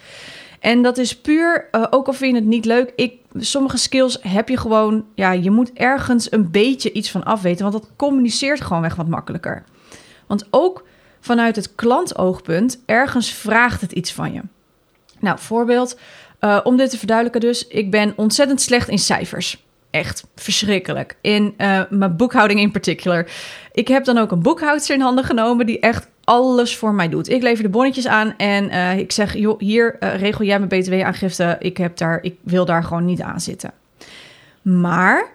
En 0.59 0.81
dat 0.81 0.97
is 0.97 1.21
puur, 1.21 1.67
uh, 1.71 1.85
ook 1.89 2.07
al 2.07 2.13
vind 2.13 2.33
je 2.33 2.39
het 2.39 2.49
niet 2.49 2.65
leuk, 2.65 2.93
ik, 2.95 3.13
sommige 3.37 3.77
skills 3.77 4.17
heb 4.21 4.49
je 4.49 4.57
gewoon, 4.57 5.05
ja, 5.15 5.31
je 5.31 5.51
moet 5.51 5.73
ergens 5.73 6.31
een 6.31 6.51
beetje 6.51 6.91
iets 6.91 7.11
van 7.11 7.23
afweten, 7.23 7.71
want 7.71 7.81
dat 7.81 7.91
communiceert 7.95 8.61
gewoon 8.61 8.81
weg 8.81 8.95
wat 8.95 9.07
makkelijker. 9.07 9.63
Want 10.27 10.47
ook 10.49 10.85
vanuit 11.19 11.55
het 11.55 11.75
klantoogpunt, 11.75 12.81
ergens 12.85 13.33
vraagt 13.33 13.81
het 13.81 13.91
iets 13.91 14.13
van 14.13 14.33
je. 14.33 14.41
Nou, 15.19 15.39
voorbeeld, 15.39 15.97
uh, 16.41 16.59
om 16.63 16.77
dit 16.77 16.89
te 16.89 16.97
verduidelijken 16.97 17.41
dus, 17.41 17.67
ik 17.67 17.91
ben 17.91 18.13
ontzettend 18.15 18.61
slecht 18.61 18.89
in 18.89 18.97
cijfers. 18.97 19.63
Echt 19.89 20.27
verschrikkelijk. 20.35 21.15
In 21.21 21.53
uh, 21.57 21.81
mijn 21.89 22.15
boekhouding 22.15 22.59
in 22.59 22.71
particular. 22.71 23.27
Ik 23.71 23.87
heb 23.87 24.03
dan 24.03 24.17
ook 24.17 24.31
een 24.31 24.41
boekhoudster 24.41 24.95
in 24.95 25.01
handen 25.01 25.23
genomen 25.23 25.65
die 25.65 25.79
echt 25.79 26.07
alles 26.23 26.77
voor 26.77 26.93
mij 26.93 27.09
doet. 27.09 27.29
Ik 27.29 27.41
lever 27.41 27.63
de 27.63 27.69
bonnetjes 27.69 28.07
aan 28.07 28.33
en 28.37 28.69
uh, 28.69 28.97
ik 28.97 29.11
zeg, 29.11 29.37
joh, 29.37 29.59
hier 29.59 29.95
regel 29.99 30.45
jij 30.45 30.59
mijn 30.59 30.81
btw-aangifte. 30.81 31.55
Ik, 31.59 31.77
heb 31.77 31.97
daar, 31.97 32.19
ik 32.21 32.35
wil 32.43 32.65
daar 32.65 32.83
gewoon 32.83 33.05
niet 33.05 33.21
aan 33.21 33.39
zitten. 33.39 33.71
Maar 34.61 35.31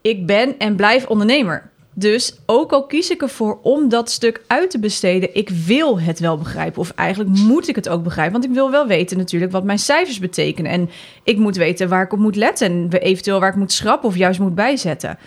ik 0.00 0.26
ben 0.26 0.58
en 0.58 0.76
blijf 0.76 1.06
ondernemer. 1.06 1.70
Dus 1.98 2.34
ook 2.46 2.72
al 2.72 2.86
kies 2.86 3.10
ik 3.10 3.22
ervoor 3.22 3.58
om 3.62 3.88
dat 3.88 4.10
stuk 4.10 4.42
uit 4.46 4.70
te 4.70 4.78
besteden, 4.78 5.34
ik 5.34 5.48
wil 5.48 6.00
het 6.00 6.18
wel 6.18 6.38
begrijpen. 6.38 6.80
Of 6.80 6.90
eigenlijk 6.90 7.30
moet 7.36 7.68
ik 7.68 7.74
het 7.74 7.88
ook 7.88 8.02
begrijpen. 8.02 8.32
Want 8.32 8.44
ik 8.44 8.50
wil 8.50 8.70
wel 8.70 8.86
weten 8.86 9.18
natuurlijk 9.18 9.52
wat 9.52 9.64
mijn 9.64 9.78
cijfers 9.78 10.18
betekenen. 10.18 10.70
En 10.70 10.90
ik 11.22 11.36
moet 11.36 11.56
weten 11.56 11.88
waar 11.88 12.04
ik 12.04 12.12
op 12.12 12.18
moet 12.18 12.36
letten. 12.36 12.66
En 12.66 12.92
eventueel 12.92 13.40
waar 13.40 13.50
ik 13.50 13.56
moet 13.56 13.72
schrappen 13.72 14.08
of 14.08 14.16
juist 14.16 14.40
moet 14.40 14.54
bijzetten. 14.54 15.18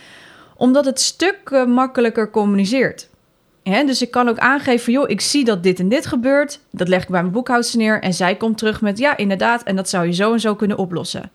Omdat 0.56 0.86
het 0.86 1.00
stuk 1.00 1.38
uh, 1.50 1.66
makkelijker 1.66 2.30
communiceert. 2.30 3.10
dus 3.64 4.02
ik 4.02 4.12
kan 4.12 4.30
ook 4.30 4.40
aangeven, 4.40 4.94
joh, 4.94 5.10
ik 5.10 5.22
zie 5.22 5.46
dat 5.46 5.64
dit 5.64 5.80
en 5.80 5.90
dit 5.90 6.06
gebeurt. 6.06 6.60
Dat 6.70 6.88
leg 6.88 7.02
ik 7.02 7.10
bij 7.10 7.22
mijn 7.22 7.34
boekhoudster 7.34 7.80
neer. 7.80 8.02
En 8.02 8.14
zij 8.14 8.36
komt 8.36 8.58
terug 8.58 8.82
met, 8.82 8.98
ja, 8.98 9.18
inderdaad. 9.18 9.64
En 9.64 9.76
dat 9.76 9.90
zou 9.90 10.06
je 10.06 10.14
zo 10.14 10.34
en 10.34 10.40
zo 10.40 10.56
kunnen 10.56 10.78
oplossen. 10.78 11.32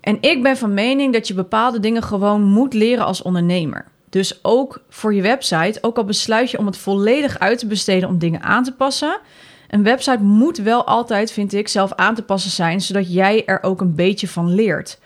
En 0.00 0.18
ik 0.20 0.42
ben 0.42 0.56
van 0.56 0.74
mening 0.74 1.12
dat 1.12 1.28
je 1.28 1.34
bepaalde 1.34 1.80
dingen 1.80 2.02
gewoon 2.02 2.42
moet 2.42 2.74
leren 2.74 3.04
als 3.04 3.22
ondernemer. 3.22 3.84
Dus 4.10 4.44
ook 4.44 4.80
voor 4.88 5.14
je 5.14 5.22
website, 5.22 5.78
ook 5.80 5.96
al 5.96 6.04
besluit 6.04 6.50
je 6.50 6.58
om 6.58 6.66
het 6.66 6.76
volledig 6.76 7.38
uit 7.38 7.58
te 7.58 7.66
besteden 7.66 8.08
om 8.08 8.18
dingen 8.18 8.42
aan 8.42 8.64
te 8.64 8.72
passen. 8.72 9.18
Een 9.68 9.82
website 9.82 10.22
moet 10.22 10.58
wel 10.58 10.86
altijd, 10.86 11.32
vind 11.32 11.52
ik, 11.52 11.68
zelf 11.68 11.92
aan 11.92 12.14
te 12.14 12.22
passen 12.22 12.50
zijn, 12.50 12.80
zodat 12.80 13.12
jij 13.12 13.44
er 13.46 13.62
ook 13.62 13.80
een 13.80 13.94
beetje 13.94 14.28
van 14.28 14.54
leert. 14.54 14.98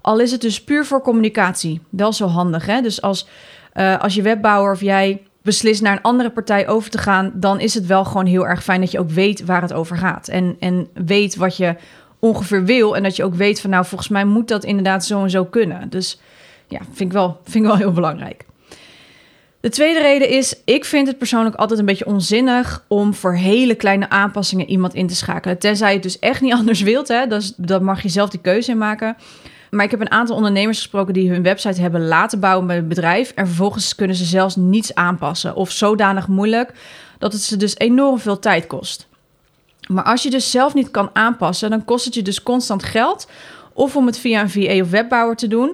Al 0.00 0.18
is 0.18 0.32
het 0.32 0.40
dus 0.40 0.64
puur 0.64 0.86
voor 0.86 1.02
communicatie. 1.02 1.80
Wel 1.90 2.12
zo 2.12 2.26
handig, 2.26 2.66
hè? 2.66 2.80
Dus 2.80 3.02
als, 3.02 3.26
uh, 3.74 3.98
als 4.00 4.14
je 4.14 4.22
webbouwer 4.22 4.72
of 4.72 4.80
jij 4.80 5.22
beslist 5.42 5.82
naar 5.82 5.92
een 5.92 6.02
andere 6.02 6.30
partij 6.30 6.68
over 6.68 6.90
te 6.90 6.98
gaan, 6.98 7.32
dan 7.34 7.60
is 7.60 7.74
het 7.74 7.86
wel 7.86 8.04
gewoon 8.04 8.26
heel 8.26 8.46
erg 8.46 8.62
fijn 8.62 8.80
dat 8.80 8.90
je 8.90 8.98
ook 8.98 9.10
weet 9.10 9.44
waar 9.44 9.62
het 9.62 9.72
over 9.72 9.96
gaat. 9.96 10.28
En, 10.28 10.56
en 10.60 10.88
weet 10.94 11.36
wat 11.36 11.56
je 11.56 11.76
ongeveer 12.18 12.64
wil. 12.64 12.96
En 12.96 13.02
dat 13.02 13.16
je 13.16 13.24
ook 13.24 13.34
weet 13.34 13.60
van 13.60 13.70
nou, 13.70 13.84
volgens 13.84 14.08
mij 14.08 14.24
moet 14.24 14.48
dat 14.48 14.64
inderdaad 14.64 15.04
zo 15.04 15.22
en 15.22 15.30
zo 15.30 15.44
kunnen. 15.44 15.88
Dus 15.90 16.20
ja, 16.68 16.78
vind 16.78 17.00
ik 17.00 17.12
wel, 17.12 17.40
vind 17.44 17.64
ik 17.64 17.70
wel 17.70 17.76
heel 17.76 17.92
belangrijk. 17.92 18.46
De 19.60 19.68
tweede 19.68 20.00
reden 20.00 20.28
is, 20.28 20.54
ik 20.64 20.84
vind 20.84 21.06
het 21.06 21.18
persoonlijk 21.18 21.56
altijd 21.56 21.78
een 21.80 21.86
beetje 21.86 22.06
onzinnig 22.06 22.84
om 22.88 23.14
voor 23.14 23.34
hele 23.34 23.74
kleine 23.74 24.10
aanpassingen 24.10 24.68
iemand 24.68 24.94
in 24.94 25.06
te 25.06 25.14
schakelen. 25.14 25.58
Tenzij 25.58 25.88
je 25.88 25.94
het 25.94 26.02
dus 26.02 26.18
echt 26.18 26.40
niet 26.40 26.52
anders 26.60 26.80
wilt, 26.80 27.08
hè? 27.08 27.26
Dat, 27.26 27.54
dat 27.56 27.82
mag 27.82 28.02
je 28.02 28.08
zelf 28.08 28.30
die 28.30 28.40
keuze 28.40 28.70
in 28.70 28.78
maken. 28.78 29.16
Maar 29.70 29.84
ik 29.84 29.90
heb 29.90 30.00
een 30.00 30.10
aantal 30.10 30.36
ondernemers 30.36 30.78
gesproken 30.78 31.14
die 31.14 31.30
hun 31.30 31.42
website 31.42 31.80
hebben 31.80 32.06
laten 32.06 32.40
bouwen 32.40 32.66
bij 32.66 32.76
het 32.76 32.88
bedrijf. 32.88 33.32
En 33.34 33.46
vervolgens 33.46 33.94
kunnen 33.94 34.16
ze 34.16 34.24
zelfs 34.24 34.56
niets 34.56 34.94
aanpassen. 34.94 35.54
Of 35.54 35.70
zodanig 35.70 36.28
moeilijk 36.28 36.72
dat 37.18 37.32
het 37.32 37.42
ze 37.42 37.56
dus 37.56 37.78
enorm 37.78 38.18
veel 38.18 38.38
tijd 38.38 38.66
kost. 38.66 39.08
Maar 39.88 40.04
als 40.04 40.22
je 40.22 40.30
dus 40.30 40.50
zelf 40.50 40.74
niet 40.74 40.90
kan 40.90 41.10
aanpassen, 41.12 41.70
dan 41.70 41.84
kost 41.84 42.04
het 42.04 42.14
je 42.14 42.22
dus 42.22 42.42
constant 42.42 42.82
geld. 42.82 43.28
Of 43.72 43.96
om 43.96 44.06
het 44.06 44.18
via 44.18 44.40
een 44.40 44.50
VA 44.50 44.80
of 44.80 44.90
webbouwer 44.90 45.36
te 45.36 45.48
doen. 45.48 45.72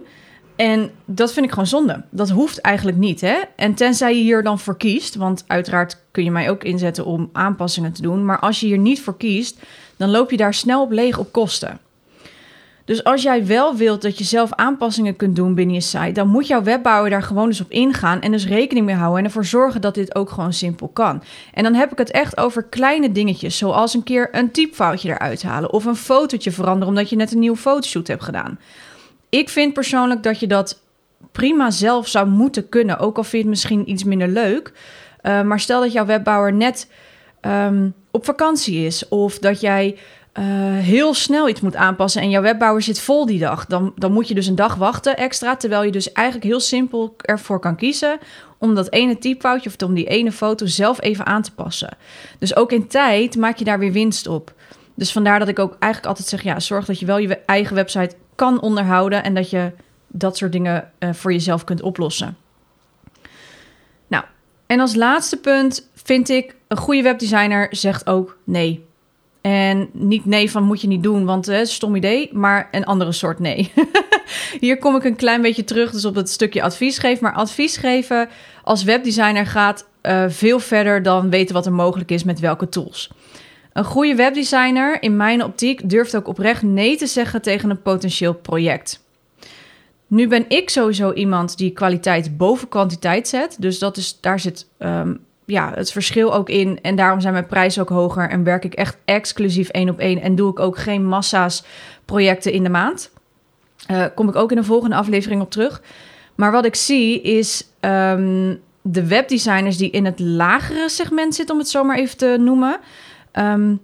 En 0.56 0.90
dat 1.04 1.32
vind 1.32 1.46
ik 1.46 1.52
gewoon 1.52 1.66
zonde. 1.66 2.02
Dat 2.10 2.30
hoeft 2.30 2.60
eigenlijk 2.60 2.96
niet. 2.96 3.20
Hè? 3.20 3.36
En 3.56 3.74
tenzij 3.74 4.16
je 4.16 4.22
hier 4.22 4.42
dan 4.42 4.58
voor 4.58 4.76
kiest, 4.76 5.14
want 5.14 5.44
uiteraard 5.46 6.00
kun 6.10 6.24
je 6.24 6.30
mij 6.30 6.50
ook 6.50 6.64
inzetten 6.64 7.04
om 7.04 7.30
aanpassingen 7.32 7.92
te 7.92 8.02
doen. 8.02 8.24
Maar 8.24 8.38
als 8.38 8.60
je 8.60 8.66
hier 8.66 8.78
niet 8.78 9.02
voor 9.02 9.16
kiest, 9.16 9.58
dan 9.96 10.10
loop 10.10 10.30
je 10.30 10.36
daar 10.36 10.54
snel 10.54 10.82
op 10.82 10.90
leeg 10.90 11.18
op 11.18 11.32
kosten. 11.32 11.78
Dus 12.84 13.04
als 13.04 13.22
jij 13.22 13.46
wel 13.46 13.76
wilt 13.76 14.02
dat 14.02 14.18
je 14.18 14.24
zelf 14.24 14.52
aanpassingen 14.52 15.16
kunt 15.16 15.36
doen 15.36 15.54
binnen 15.54 15.74
je 15.74 15.80
site, 15.80 16.12
dan 16.12 16.28
moet 16.28 16.46
jouw 16.46 16.62
webbouwer 16.62 17.10
daar 17.10 17.22
gewoon 17.22 17.46
eens 17.46 17.60
op 17.60 17.70
ingaan 17.70 18.20
en 18.20 18.30
dus 18.30 18.46
rekening 18.46 18.86
mee 18.86 18.94
houden 18.94 19.18
en 19.18 19.24
ervoor 19.24 19.44
zorgen 19.44 19.80
dat 19.80 19.94
dit 19.94 20.14
ook 20.14 20.30
gewoon 20.30 20.52
simpel 20.52 20.88
kan. 20.88 21.22
En 21.52 21.62
dan 21.62 21.74
heb 21.74 21.92
ik 21.92 21.98
het 21.98 22.10
echt 22.10 22.36
over 22.36 22.62
kleine 22.62 23.12
dingetjes, 23.12 23.58
zoals 23.58 23.94
een 23.94 24.02
keer 24.02 24.28
een 24.32 24.50
typfoutje 24.50 25.08
eruit 25.08 25.42
halen 25.42 25.72
of 25.72 25.84
een 25.84 25.96
fotootje 25.96 26.50
veranderen 26.50 26.88
omdat 26.88 27.10
je 27.10 27.16
net 27.16 27.32
een 27.32 27.38
nieuwe 27.38 27.56
fotoshoot 27.56 28.06
hebt 28.06 28.24
gedaan. 28.24 28.58
Ik 29.34 29.48
vind 29.48 29.72
persoonlijk 29.72 30.22
dat 30.22 30.40
je 30.40 30.46
dat 30.46 30.82
prima 31.32 31.70
zelf 31.70 32.08
zou 32.08 32.28
moeten 32.28 32.68
kunnen. 32.68 32.98
Ook 32.98 33.16
al 33.16 33.22
vind 33.22 33.32
je 33.32 33.38
het 33.38 33.48
misschien 33.48 33.90
iets 33.90 34.04
minder 34.04 34.28
leuk. 34.28 34.72
Uh, 35.22 35.42
maar 35.42 35.60
stel 35.60 35.80
dat 35.80 35.92
jouw 35.92 36.06
webbouwer 36.06 36.52
net 36.52 36.90
um, 37.40 37.94
op 38.10 38.24
vakantie 38.24 38.86
is. 38.86 39.08
Of 39.08 39.38
dat 39.38 39.60
jij 39.60 39.98
uh, 40.38 40.44
heel 40.78 41.14
snel 41.14 41.48
iets 41.48 41.60
moet 41.60 41.76
aanpassen 41.76 42.22
en 42.22 42.30
jouw 42.30 42.42
webbouwer 42.42 42.82
zit 42.82 43.00
vol 43.00 43.26
die 43.26 43.38
dag. 43.38 43.66
Dan, 43.66 43.92
dan 43.96 44.12
moet 44.12 44.28
je 44.28 44.34
dus 44.34 44.46
een 44.46 44.54
dag 44.54 44.74
wachten 44.74 45.16
extra. 45.16 45.56
Terwijl 45.56 45.82
je 45.82 45.92
dus 45.92 46.12
eigenlijk 46.12 46.46
heel 46.46 46.60
simpel 46.60 47.14
ervoor 47.16 47.60
kan 47.60 47.76
kiezen 47.76 48.18
om 48.58 48.74
dat 48.74 48.92
ene 48.92 49.18
typfoutje 49.18 49.70
of 49.70 49.86
om 49.88 49.94
die 49.94 50.06
ene 50.06 50.32
foto 50.32 50.66
zelf 50.66 51.00
even 51.02 51.26
aan 51.26 51.42
te 51.42 51.54
passen. 51.54 51.96
Dus 52.38 52.56
ook 52.56 52.72
in 52.72 52.86
tijd 52.86 53.36
maak 53.36 53.56
je 53.56 53.64
daar 53.64 53.78
weer 53.78 53.92
winst 53.92 54.26
op. 54.26 54.54
Dus 54.94 55.12
vandaar 55.12 55.38
dat 55.38 55.48
ik 55.48 55.58
ook 55.58 55.76
eigenlijk 55.78 56.06
altijd 56.06 56.28
zeg: 56.28 56.42
ja, 56.42 56.60
zorg 56.60 56.84
dat 56.84 56.98
je 56.98 57.06
wel 57.06 57.18
je 57.18 57.36
eigen 57.36 57.74
website 57.74 58.14
kan 58.34 58.60
onderhouden 58.60 59.24
en 59.24 59.34
dat 59.34 59.50
je 59.50 59.72
dat 60.06 60.36
soort 60.36 60.52
dingen 60.52 60.90
uh, 60.98 61.12
voor 61.12 61.32
jezelf 61.32 61.64
kunt 61.64 61.82
oplossen. 61.82 62.36
Nou, 64.06 64.24
en 64.66 64.80
als 64.80 64.94
laatste 64.94 65.36
punt 65.36 65.88
vind 65.94 66.28
ik 66.28 66.56
een 66.68 66.76
goede 66.76 67.02
webdesigner 67.02 67.68
zegt 67.70 68.06
ook 68.06 68.38
nee. 68.44 68.84
En 69.40 69.88
niet 69.92 70.24
nee 70.24 70.50
van 70.50 70.62
moet 70.62 70.80
je 70.80 70.86
niet 70.86 71.02
doen, 71.02 71.24
want 71.24 71.46
het 71.46 71.60
uh, 71.60 71.64
stom 71.64 71.96
idee, 71.96 72.30
maar 72.32 72.68
een 72.70 72.84
andere 72.84 73.12
soort 73.12 73.38
nee. 73.38 73.72
Hier 74.60 74.78
kom 74.78 74.96
ik 74.96 75.04
een 75.04 75.16
klein 75.16 75.42
beetje 75.42 75.64
terug 75.64 75.90
dus 75.90 76.04
op 76.04 76.14
het 76.14 76.30
stukje 76.30 76.62
advies 76.62 76.98
geven. 76.98 77.22
Maar 77.22 77.34
advies 77.34 77.76
geven 77.76 78.28
als 78.62 78.84
webdesigner 78.84 79.46
gaat 79.46 79.86
uh, 80.02 80.24
veel 80.28 80.58
verder 80.58 81.02
dan 81.02 81.30
weten 81.30 81.54
wat 81.54 81.66
er 81.66 81.72
mogelijk 81.72 82.10
is 82.10 82.24
met 82.24 82.40
welke 82.40 82.68
tools. 82.68 83.10
Een 83.74 83.84
goede 83.84 84.14
webdesigner, 84.14 85.02
in 85.02 85.16
mijn 85.16 85.44
optiek, 85.44 85.90
durft 85.90 86.16
ook 86.16 86.28
oprecht 86.28 86.62
nee 86.62 86.96
te 86.96 87.06
zeggen 87.06 87.42
tegen 87.42 87.70
een 87.70 87.82
potentieel 87.82 88.34
project. 88.34 89.02
Nu 90.06 90.28
ben 90.28 90.44
ik 90.48 90.70
sowieso 90.70 91.12
iemand 91.12 91.56
die 91.56 91.70
kwaliteit 91.70 92.36
boven 92.36 92.68
kwantiteit 92.68 93.28
zet. 93.28 93.56
Dus 93.58 93.78
dat 93.78 93.96
is, 93.96 94.20
daar 94.20 94.40
zit 94.40 94.68
um, 94.78 95.20
ja, 95.44 95.72
het 95.74 95.92
verschil 95.92 96.34
ook 96.34 96.48
in. 96.48 96.78
En 96.82 96.96
daarom 96.96 97.20
zijn 97.20 97.32
mijn 97.32 97.46
prijzen 97.46 97.82
ook 97.82 97.88
hoger. 97.88 98.28
En 98.28 98.44
werk 98.44 98.64
ik 98.64 98.74
echt 98.74 98.96
exclusief 99.04 99.68
één 99.68 99.88
op 99.88 99.98
één. 99.98 100.20
En 100.20 100.34
doe 100.34 100.50
ik 100.50 100.58
ook 100.58 100.78
geen 100.78 101.06
massa's 101.06 101.64
projecten 102.04 102.52
in 102.52 102.62
de 102.62 102.68
maand. 102.68 103.10
Uh, 103.90 104.04
kom 104.14 104.28
ik 104.28 104.36
ook 104.36 104.50
in 104.50 104.58
een 104.58 104.64
volgende 104.64 104.96
aflevering 104.96 105.42
op 105.42 105.50
terug. 105.50 105.82
Maar 106.34 106.52
wat 106.52 106.64
ik 106.64 106.74
zie 106.74 107.20
is 107.20 107.66
um, 107.80 108.60
de 108.82 109.06
webdesigners 109.06 109.76
die 109.76 109.90
in 109.90 110.04
het 110.04 110.20
lagere 110.20 110.88
segment 110.88 111.34
zitten, 111.34 111.54
om 111.54 111.60
het 111.60 111.70
zo 111.70 111.84
maar 111.84 111.98
even 111.98 112.16
te 112.16 112.36
noemen. 112.40 112.80
Um, 113.38 113.80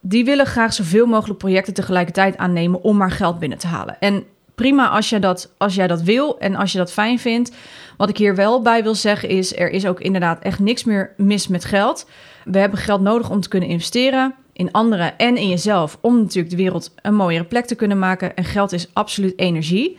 die 0.00 0.24
willen 0.24 0.46
graag 0.46 0.72
zoveel 0.72 1.06
mogelijk 1.06 1.38
projecten 1.38 1.74
tegelijkertijd 1.74 2.36
aannemen 2.36 2.82
om 2.82 2.96
maar 2.96 3.10
geld 3.10 3.38
binnen 3.38 3.58
te 3.58 3.66
halen. 3.66 3.96
En 4.00 4.24
prima 4.54 4.88
als, 4.88 5.08
je 5.08 5.18
dat, 5.18 5.52
als 5.56 5.74
jij 5.74 5.86
dat 5.86 6.02
wil 6.02 6.38
en 6.38 6.54
als 6.54 6.72
je 6.72 6.78
dat 6.78 6.92
fijn 6.92 7.18
vindt. 7.18 7.52
Wat 7.96 8.08
ik 8.08 8.16
hier 8.16 8.34
wel 8.34 8.62
bij 8.62 8.82
wil 8.82 8.94
zeggen 8.94 9.28
is, 9.28 9.56
er 9.56 9.70
is 9.70 9.86
ook 9.86 10.00
inderdaad 10.00 10.42
echt 10.42 10.58
niks 10.58 10.84
meer 10.84 11.14
mis 11.16 11.48
met 11.48 11.64
geld. 11.64 12.08
We 12.44 12.58
hebben 12.58 12.78
geld 12.78 13.00
nodig 13.00 13.30
om 13.30 13.40
te 13.40 13.48
kunnen 13.48 13.68
investeren 13.68 14.34
in 14.52 14.72
anderen 14.72 15.18
en 15.18 15.36
in 15.36 15.48
jezelf. 15.48 15.98
Om 16.00 16.18
natuurlijk 16.18 16.50
de 16.50 16.62
wereld 16.62 16.94
een 17.02 17.14
mooiere 17.14 17.44
plek 17.44 17.66
te 17.66 17.74
kunnen 17.74 17.98
maken. 17.98 18.36
En 18.36 18.44
geld 18.44 18.72
is 18.72 18.90
absoluut 18.92 19.38
energie. 19.38 19.98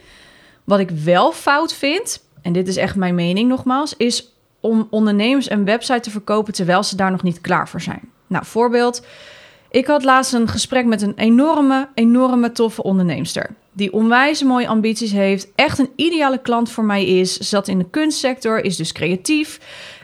Wat 0.64 0.80
ik 0.80 0.90
wel 0.90 1.32
fout 1.32 1.74
vind, 1.74 2.24
en 2.42 2.54
dit 2.54 2.68
is 2.68 2.78
echt 2.78 2.96
mijn 2.96 3.16
mening 3.16 3.50
nogmaals, 3.50 3.98
is 3.98 4.34
om 4.60 4.88
ondernemers 4.90 5.50
een 5.50 5.66
website 5.66 6.00
te 6.00 6.10
verkopen 6.10 6.54
terwijl 6.54 6.84
ze 6.84 6.96
daar 6.96 7.12
nog 7.12 7.24
niet 7.24 7.42
klaar 7.42 7.70
voor 7.70 7.82
zijn. 7.82 8.11
Nou, 8.32 8.46
voorbeeld. 8.46 9.06
Ik 9.70 9.88
had 9.88 10.04
laatst 10.04 10.34
een 10.34 10.48
gesprek 10.48 10.86
met 10.86 11.02
een 11.02 11.14
enorme, 11.16 11.90
enorme 11.94 12.52
toffe 12.52 12.84
onderneemster. 12.84 13.50
Die 13.72 13.94
onwijs 13.94 14.44
mooie 14.44 14.68
ambities 14.68 15.12
heeft, 15.12 15.48
echt 15.56 15.80
een 15.80 15.90
ideale 15.96 16.38
klant 16.38 16.72
voor 16.72 16.84
mij 16.84 17.06
is. 17.06 17.38
Zat 17.38 17.68
in 17.68 17.78
de 17.78 17.90
kunstsector, 17.90 18.64
is 18.64 18.76
dus 18.76 18.92
creatief. 18.92 19.60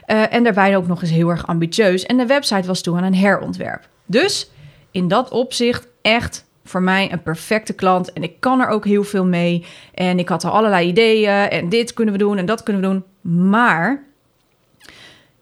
Uh, 0.06 0.34
en 0.34 0.44
daarbij 0.44 0.76
ook 0.76 0.86
nog 0.86 1.02
eens 1.02 1.10
heel 1.10 1.28
erg 1.28 1.46
ambitieus. 1.46 2.06
En 2.06 2.16
de 2.16 2.26
website 2.26 2.66
was 2.66 2.80
toen 2.80 2.96
aan 2.96 3.04
een 3.04 3.14
herontwerp. 3.14 3.88
Dus 4.06 4.50
in 4.90 5.08
dat 5.08 5.30
opzicht 5.30 5.88
echt 6.02 6.44
voor 6.64 6.82
mij 6.82 7.12
een 7.12 7.22
perfecte 7.22 7.72
klant 7.72 8.12
en 8.12 8.22
ik 8.22 8.40
kan 8.40 8.60
er 8.60 8.68
ook 8.68 8.84
heel 8.84 9.04
veel 9.04 9.24
mee. 9.24 9.64
En 9.94 10.18
ik 10.18 10.28
had 10.28 10.44
al 10.44 10.52
allerlei 10.52 10.88
ideeën 10.88 11.48
en 11.48 11.68
dit 11.68 11.92
kunnen 11.92 12.14
we 12.14 12.20
doen 12.20 12.38
en 12.38 12.46
dat 12.46 12.62
kunnen 12.62 12.82
we 12.82 12.88
doen. 12.88 13.04
Maar 13.50 14.04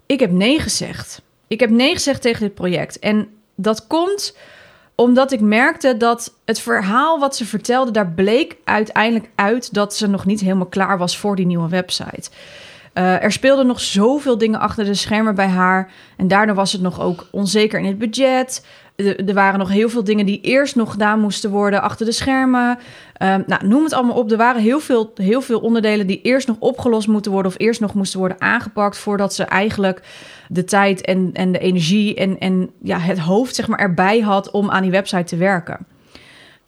ik 0.06 0.20
heb 0.20 0.30
nee 0.30 0.60
gezegd. 0.60 1.24
Ik 1.46 1.60
heb 1.60 1.70
nee 1.70 1.92
gezegd 1.92 2.22
tegen 2.22 2.40
dit 2.40 2.54
project. 2.54 2.98
En 2.98 3.28
dat 3.54 3.86
komt 3.86 4.36
omdat 4.94 5.32
ik 5.32 5.40
merkte 5.40 5.96
dat 5.96 6.34
het 6.44 6.60
verhaal 6.60 7.18
wat 7.18 7.36
ze 7.36 7.44
vertelde, 7.44 7.90
daar 7.90 8.10
bleek 8.10 8.56
uiteindelijk 8.64 9.30
uit 9.34 9.74
dat 9.74 9.94
ze 9.94 10.06
nog 10.06 10.26
niet 10.26 10.40
helemaal 10.40 10.66
klaar 10.66 10.98
was 10.98 11.18
voor 11.18 11.36
die 11.36 11.46
nieuwe 11.46 11.68
website. 11.68 12.30
Uh, 12.98 13.22
er 13.22 13.32
speelden 13.32 13.66
nog 13.66 13.80
zoveel 13.80 14.38
dingen 14.38 14.60
achter 14.60 14.84
de 14.84 14.94
schermen 14.94 15.34
bij 15.34 15.46
haar. 15.46 15.90
En 16.16 16.28
daardoor 16.28 16.54
was 16.54 16.72
het 16.72 16.80
nog 16.80 17.00
ook 17.00 17.28
onzeker 17.30 17.78
in 17.78 17.86
het 17.86 17.98
budget. 17.98 18.66
Er 18.96 19.34
waren 19.34 19.58
nog 19.58 19.68
heel 19.68 19.88
veel 19.88 20.04
dingen 20.04 20.26
die 20.26 20.40
eerst 20.40 20.76
nog 20.76 20.90
gedaan 20.90 21.20
moesten 21.20 21.50
worden 21.50 21.82
achter 21.82 22.06
de 22.06 22.12
schermen. 22.12 22.78
Um, 23.22 23.44
nou, 23.46 23.66
noem 23.66 23.84
het 23.84 23.92
allemaal 23.92 24.16
op. 24.16 24.30
Er 24.30 24.36
waren 24.36 24.62
heel 24.62 24.80
veel, 24.80 25.12
heel 25.14 25.40
veel 25.40 25.60
onderdelen 25.60 26.06
die 26.06 26.20
eerst 26.22 26.46
nog 26.46 26.56
opgelost 26.58 27.08
moeten 27.08 27.32
worden 27.32 27.52
of 27.52 27.58
eerst 27.58 27.80
nog 27.80 27.94
moesten 27.94 28.18
worden 28.18 28.40
aangepakt 28.40 28.98
voordat 28.98 29.34
ze 29.34 29.44
eigenlijk 29.44 30.02
de 30.48 30.64
tijd 30.64 31.00
en, 31.00 31.30
en 31.32 31.52
de 31.52 31.58
energie 31.58 32.14
en, 32.14 32.38
en 32.38 32.70
ja, 32.82 32.98
het 32.98 33.18
hoofd 33.18 33.54
zeg 33.54 33.68
maar, 33.68 33.78
erbij 33.78 34.20
had 34.20 34.50
om 34.50 34.70
aan 34.70 34.82
die 34.82 34.90
website 34.90 35.24
te 35.24 35.36
werken. 35.36 35.86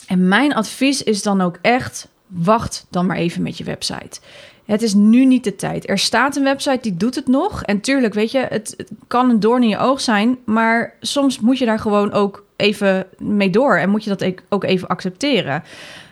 En 0.06 0.28
mijn 0.28 0.54
advies 0.54 1.02
is 1.02 1.22
dan 1.22 1.40
ook 1.40 1.58
echt: 1.62 2.08
wacht 2.26 2.86
dan 2.90 3.06
maar 3.06 3.16
even 3.16 3.42
met 3.42 3.58
je 3.58 3.64
website. 3.64 4.20
Het 4.68 4.82
is 4.82 4.94
nu 4.94 5.24
niet 5.24 5.44
de 5.44 5.56
tijd. 5.56 5.88
Er 5.88 5.98
staat 5.98 6.36
een 6.36 6.42
website 6.42 6.78
die 6.80 6.96
doet 6.96 7.14
het 7.14 7.26
nog. 7.26 7.62
En 7.62 7.80
tuurlijk, 7.80 8.14
weet 8.14 8.30
je, 8.30 8.46
het, 8.48 8.76
kan 9.06 9.30
een 9.30 9.40
doorn 9.40 9.62
in 9.62 9.68
je 9.68 9.78
oog 9.78 10.00
zijn. 10.00 10.38
Maar 10.44 10.94
soms 11.00 11.40
moet 11.40 11.58
je 11.58 11.64
daar 11.64 11.78
gewoon 11.78 12.12
ook 12.12 12.44
even 12.56 13.06
mee 13.18 13.50
door. 13.50 13.76
En 13.76 13.90
moet 13.90 14.04
je 14.04 14.16
dat 14.16 14.32
ook 14.48 14.64
even 14.64 14.88
accepteren. 14.88 15.62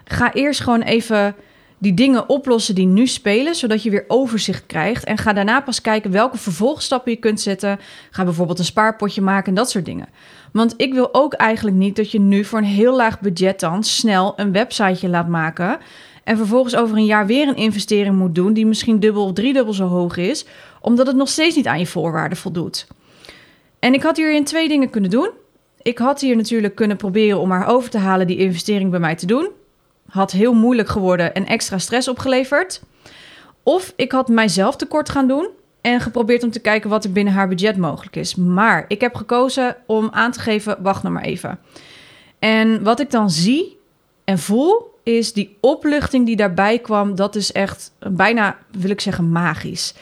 Ga 0.05 0.33
eerst 0.33 0.61
gewoon 0.61 0.83
even 0.83 1.35
die 1.79 1.95
dingen 1.95 2.29
oplossen 2.29 2.75
die 2.75 2.87
nu 2.87 3.07
spelen, 3.07 3.55
zodat 3.55 3.83
je 3.83 3.91
weer 3.91 4.05
overzicht 4.09 4.67
krijgt. 4.67 5.05
En 5.05 5.19
ga 5.19 5.33
daarna 5.33 5.61
pas 5.61 5.81
kijken 5.81 6.11
welke 6.11 6.39
vervolgstappen 6.39 7.13
je 7.13 7.19
kunt 7.19 7.41
zetten. 7.41 7.79
Ga 8.11 8.25
bijvoorbeeld 8.25 8.59
een 8.59 8.65
spaarpotje 8.65 9.23
maken 9.23 9.49
en 9.49 9.55
dat 9.55 9.71
soort 9.71 9.85
dingen. 9.85 10.09
Want 10.53 10.75
ik 10.77 10.93
wil 10.93 11.15
ook 11.15 11.33
eigenlijk 11.33 11.77
niet 11.77 11.97
dat 11.97 12.11
je 12.11 12.21
nu 12.21 12.45
voor 12.45 12.59
een 12.59 12.65
heel 12.65 12.97
laag 12.97 13.21
budget 13.21 13.61
dan 13.61 13.85
snel 13.85 14.33
een 14.37 14.53
websiteje 14.53 15.09
laat 15.09 15.29
maken. 15.29 15.79
En 16.26 16.37
vervolgens 16.37 16.76
over 16.76 16.97
een 16.97 17.04
jaar 17.04 17.26
weer 17.26 17.49
een 17.49 17.56
investering 17.56 18.16
moet 18.16 18.35
doen 18.35 18.52
die 18.52 18.66
misschien 18.66 19.00
dubbel 19.00 19.25
of 19.25 19.33
driedubbel 19.33 19.73
zo 19.73 19.87
hoog 19.87 20.16
is, 20.16 20.47
omdat 20.80 21.06
het 21.06 21.16
nog 21.16 21.28
steeds 21.28 21.56
niet 21.56 21.66
aan 21.66 21.78
je 21.78 21.87
voorwaarden 21.87 22.38
voldoet. 22.38 22.87
En 23.78 23.95
ik 23.95 24.02
had 24.02 24.16
hierin 24.16 24.45
twee 24.45 24.68
dingen 24.68 24.90
kunnen 24.90 25.11
doen. 25.11 25.30
Ik 25.83 25.99
had 25.99 26.21
hier 26.21 26.37
natuurlijk 26.37 26.75
kunnen 26.75 26.97
proberen 26.97 27.38
om 27.38 27.50
haar 27.50 27.66
over 27.66 27.90
te 27.90 27.99
halen 27.99 28.26
die 28.26 28.37
investering 28.37 28.90
bij 28.90 29.00
mij 29.00 29.14
te 29.14 29.26
doen. 29.26 29.50
Had 30.09 30.33
heel 30.33 30.54
moeilijk 30.54 30.88
geworden 30.88 31.35
en 31.35 31.47
extra 31.47 31.78
stress 31.78 32.09
opgeleverd. 32.09 32.83
Of 33.62 33.92
ik 33.97 34.12
had 34.12 34.28
mijzelf 34.28 34.76
tekort 34.76 35.09
gaan 35.09 35.28
doen 35.28 35.49
en 35.80 36.00
geprobeerd 36.00 36.42
om 36.42 36.50
te 36.50 36.61
kijken 36.61 36.90
wat 36.90 37.04
er 37.04 37.12
binnen 37.12 37.35
haar 37.35 37.49
budget 37.49 37.76
mogelijk 37.76 38.16
is. 38.16 38.35
Maar 38.35 38.85
ik 38.88 39.00
heb 39.00 39.14
gekozen 39.14 39.76
om 39.87 40.09
aan 40.12 40.33
te 40.33 40.40
geven: 40.40 40.76
wacht 40.83 41.02
nog 41.02 41.12
maar 41.12 41.23
even. 41.23 41.59
En 42.38 42.83
wat 42.83 43.00
ik 43.00 43.11
dan 43.11 43.30
zie 43.30 43.78
en 44.25 44.38
voel, 44.38 44.95
is 45.07 45.33
die 45.33 45.57
opluchting 45.61 46.27
die 46.27 46.37
daarbij 46.37 46.79
kwam, 46.79 47.15
dat 47.15 47.35
is 47.35 47.53
echt 47.53 47.93
bijna, 48.11 48.57
wil 48.71 48.91
ik 48.91 49.01
zeggen, 49.01 49.31
magisch. 49.31 49.95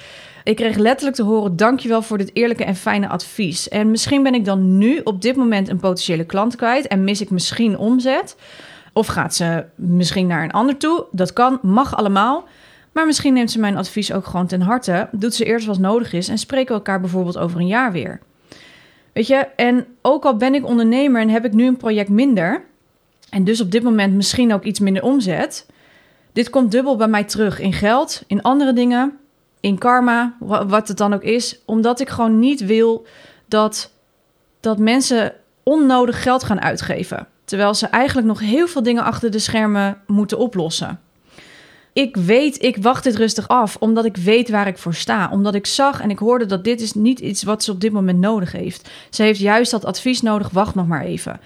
Ik 0.45 0.57
kreeg 0.57 0.77
letterlijk 0.77 1.17
te 1.17 1.23
horen: 1.23 1.57
dankjewel 1.57 2.03
voor 2.03 2.19
dit 2.19 2.31
eerlijke 2.33 2.65
en 2.65 2.77
fijne 2.77 3.09
advies. 3.09 3.69
En 3.69 3.91
misschien 3.91 4.23
ben 4.23 4.35
ik 4.35 4.45
dan 4.45 4.79
nu 4.79 5.01
op 5.05 5.23
dit 5.23 5.37
moment 5.37 5.69
een 5.69 5.81
potentiële 5.81 6.25
klant 6.25 6.57
kwijt 6.57 6.87
en 6.87 7.05
mis 7.05 7.21
ik 7.21 7.31
misschien 7.31 7.79
omzet. 7.79 8.37
Of 8.93 9.07
gaat 9.07 9.35
ze 9.35 9.65
misschien 9.75 10.27
naar 10.27 10.45
een 10.45 10.53
ander 10.53 10.77
toe? 10.77 11.07
Dat 11.11 11.33
kan, 11.33 11.59
mag 11.63 11.97
allemaal. 11.97 12.45
Maar 12.93 13.07
misschien 13.07 13.33
neemt 13.33 13.51
ze 13.51 13.61
mijn 13.61 13.77
advies 13.77 14.13
ook 14.13 14.27
gewoon 14.27 14.47
ten 14.47 14.61
harte, 14.61 15.09
doet 15.13 15.35
ze 15.35 15.45
eerst 15.45 15.67
wat 15.67 15.79
nodig 15.79 16.13
is 16.13 16.29
en 16.29 16.39
spreken 16.39 16.69
we 16.69 16.75
elkaar 16.75 17.01
bijvoorbeeld 17.01 17.39
over 17.39 17.61
een 17.61 17.67
jaar 17.67 17.93
weer. 17.93 18.21
Weet 19.13 19.27
je, 19.27 19.37
en 19.57 19.87
ook 20.03 20.25
al 20.25 20.37
ben 20.37 20.55
ik 20.55 20.67
ondernemer 20.67 21.21
en 21.21 21.29
heb 21.29 21.45
ik 21.45 21.53
nu 21.53 21.67
een 21.67 21.77
project 21.77 22.09
minder, 22.09 22.65
en 23.35 23.45
dus 23.45 23.61
op 23.61 23.71
dit 23.71 23.83
moment 23.83 24.15
misschien 24.15 24.53
ook 24.53 24.65
iets 24.65 24.81
minder 24.81 25.03
omzet, 25.03 25.67
dit 26.33 26.51
komt 26.51 26.71
dubbel 26.71 26.97
bij 26.97 27.09
mij 27.09 27.25
terug 27.25 27.59
in 27.61 27.73
geld, 27.73 28.23
in 28.27 28.43
andere 28.43 28.73
dingen, 28.73 29.19
in 29.61 29.79
karma, 29.79 30.37
wat 30.67 30.89
het 30.89 30.97
dan 30.97 31.15
ook 31.15 31.23
is, 31.23 31.59
omdat 31.65 32.01
ik 32.01 32.09
gewoon 32.09 32.39
niet 32.39 32.65
wil 32.65 33.07
dat, 33.47 33.91
dat 34.61 34.79
mensen 34.79 35.33
onnodig 35.63 36.23
geld 36.23 36.45
gaan 36.45 36.61
uitgeven. 36.61 37.27
Terwijl 37.45 37.75
ze 37.75 37.87
eigenlijk 37.87 38.27
nog 38.27 38.41
heel 38.41 38.67
veel 38.67 38.83
dingen 38.83 39.05
achter 39.05 39.31
de 39.31 39.39
schermen 39.39 40.01
moeten 40.07 40.39
oplossen. 40.39 41.01
Ik 41.93 42.17
weet, 42.17 42.63
ik 42.63 42.77
wacht 42.77 43.05
dit 43.05 43.17
rustig 43.17 43.49
af, 43.49 43.77
omdat 43.81 44.05
ik 44.05 44.17
weet 44.17 44.51
waar 44.51 44.67
ik 44.67 44.79
voor 44.79 44.95
sta. 44.95 45.29
Omdat 45.33 45.55
ik 45.55 45.67
zag 45.67 46.01
en 46.01 46.11
ik 46.11 46.19
hoorde 46.19 46.47
dat 46.47 46.65
dit 46.65 46.81
is 46.81 46.93
niet 46.93 47.21
iets 47.21 47.43
wat 47.43 47.65
ze 47.65 47.71
op 47.71 47.81
dit 47.81 47.93
moment 47.93 48.19
nodig 48.19 48.53
heeft. 48.53 48.91
Ze 49.11 49.23
heeft 49.23 49.41
juist 49.41 49.71
dat 49.71 49.85
advies 49.85 50.23
nodig, 50.23 50.51
wacht 50.51 50.75
nog 50.75 50.87
maar 50.87 51.05
even. 51.05 51.41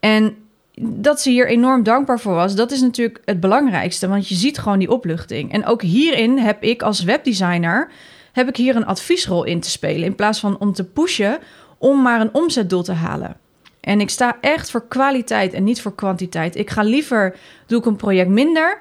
En 0.00 0.36
dat 0.80 1.20
ze 1.20 1.30
hier 1.30 1.48
enorm 1.48 1.82
dankbaar 1.82 2.20
voor 2.20 2.34
was, 2.34 2.54
dat 2.54 2.70
is 2.70 2.80
natuurlijk 2.80 3.20
het 3.24 3.40
belangrijkste. 3.40 4.08
Want 4.08 4.28
je 4.28 4.34
ziet 4.34 4.58
gewoon 4.58 4.78
die 4.78 4.90
opluchting. 4.90 5.52
En 5.52 5.66
ook 5.66 5.82
hierin 5.82 6.38
heb 6.38 6.62
ik 6.62 6.82
als 6.82 7.02
webdesigner, 7.02 7.90
heb 8.32 8.48
ik 8.48 8.56
hier 8.56 8.76
een 8.76 8.86
adviesrol 8.86 9.44
in 9.44 9.60
te 9.60 9.70
spelen. 9.70 10.04
In 10.04 10.14
plaats 10.14 10.40
van 10.40 10.58
om 10.58 10.72
te 10.72 10.84
pushen 10.84 11.38
om 11.78 12.02
maar 12.02 12.20
een 12.20 12.34
omzetdoel 12.34 12.82
te 12.82 12.92
halen. 12.92 13.36
En 13.80 14.00
ik 14.00 14.10
sta 14.10 14.36
echt 14.40 14.70
voor 14.70 14.88
kwaliteit 14.88 15.52
en 15.52 15.64
niet 15.64 15.80
voor 15.80 15.94
kwantiteit. 15.94 16.56
Ik 16.56 16.70
ga 16.70 16.82
liever, 16.82 17.36
doe 17.66 17.78
ik 17.78 17.86
een 17.86 17.96
project 17.96 18.28
minder, 18.28 18.80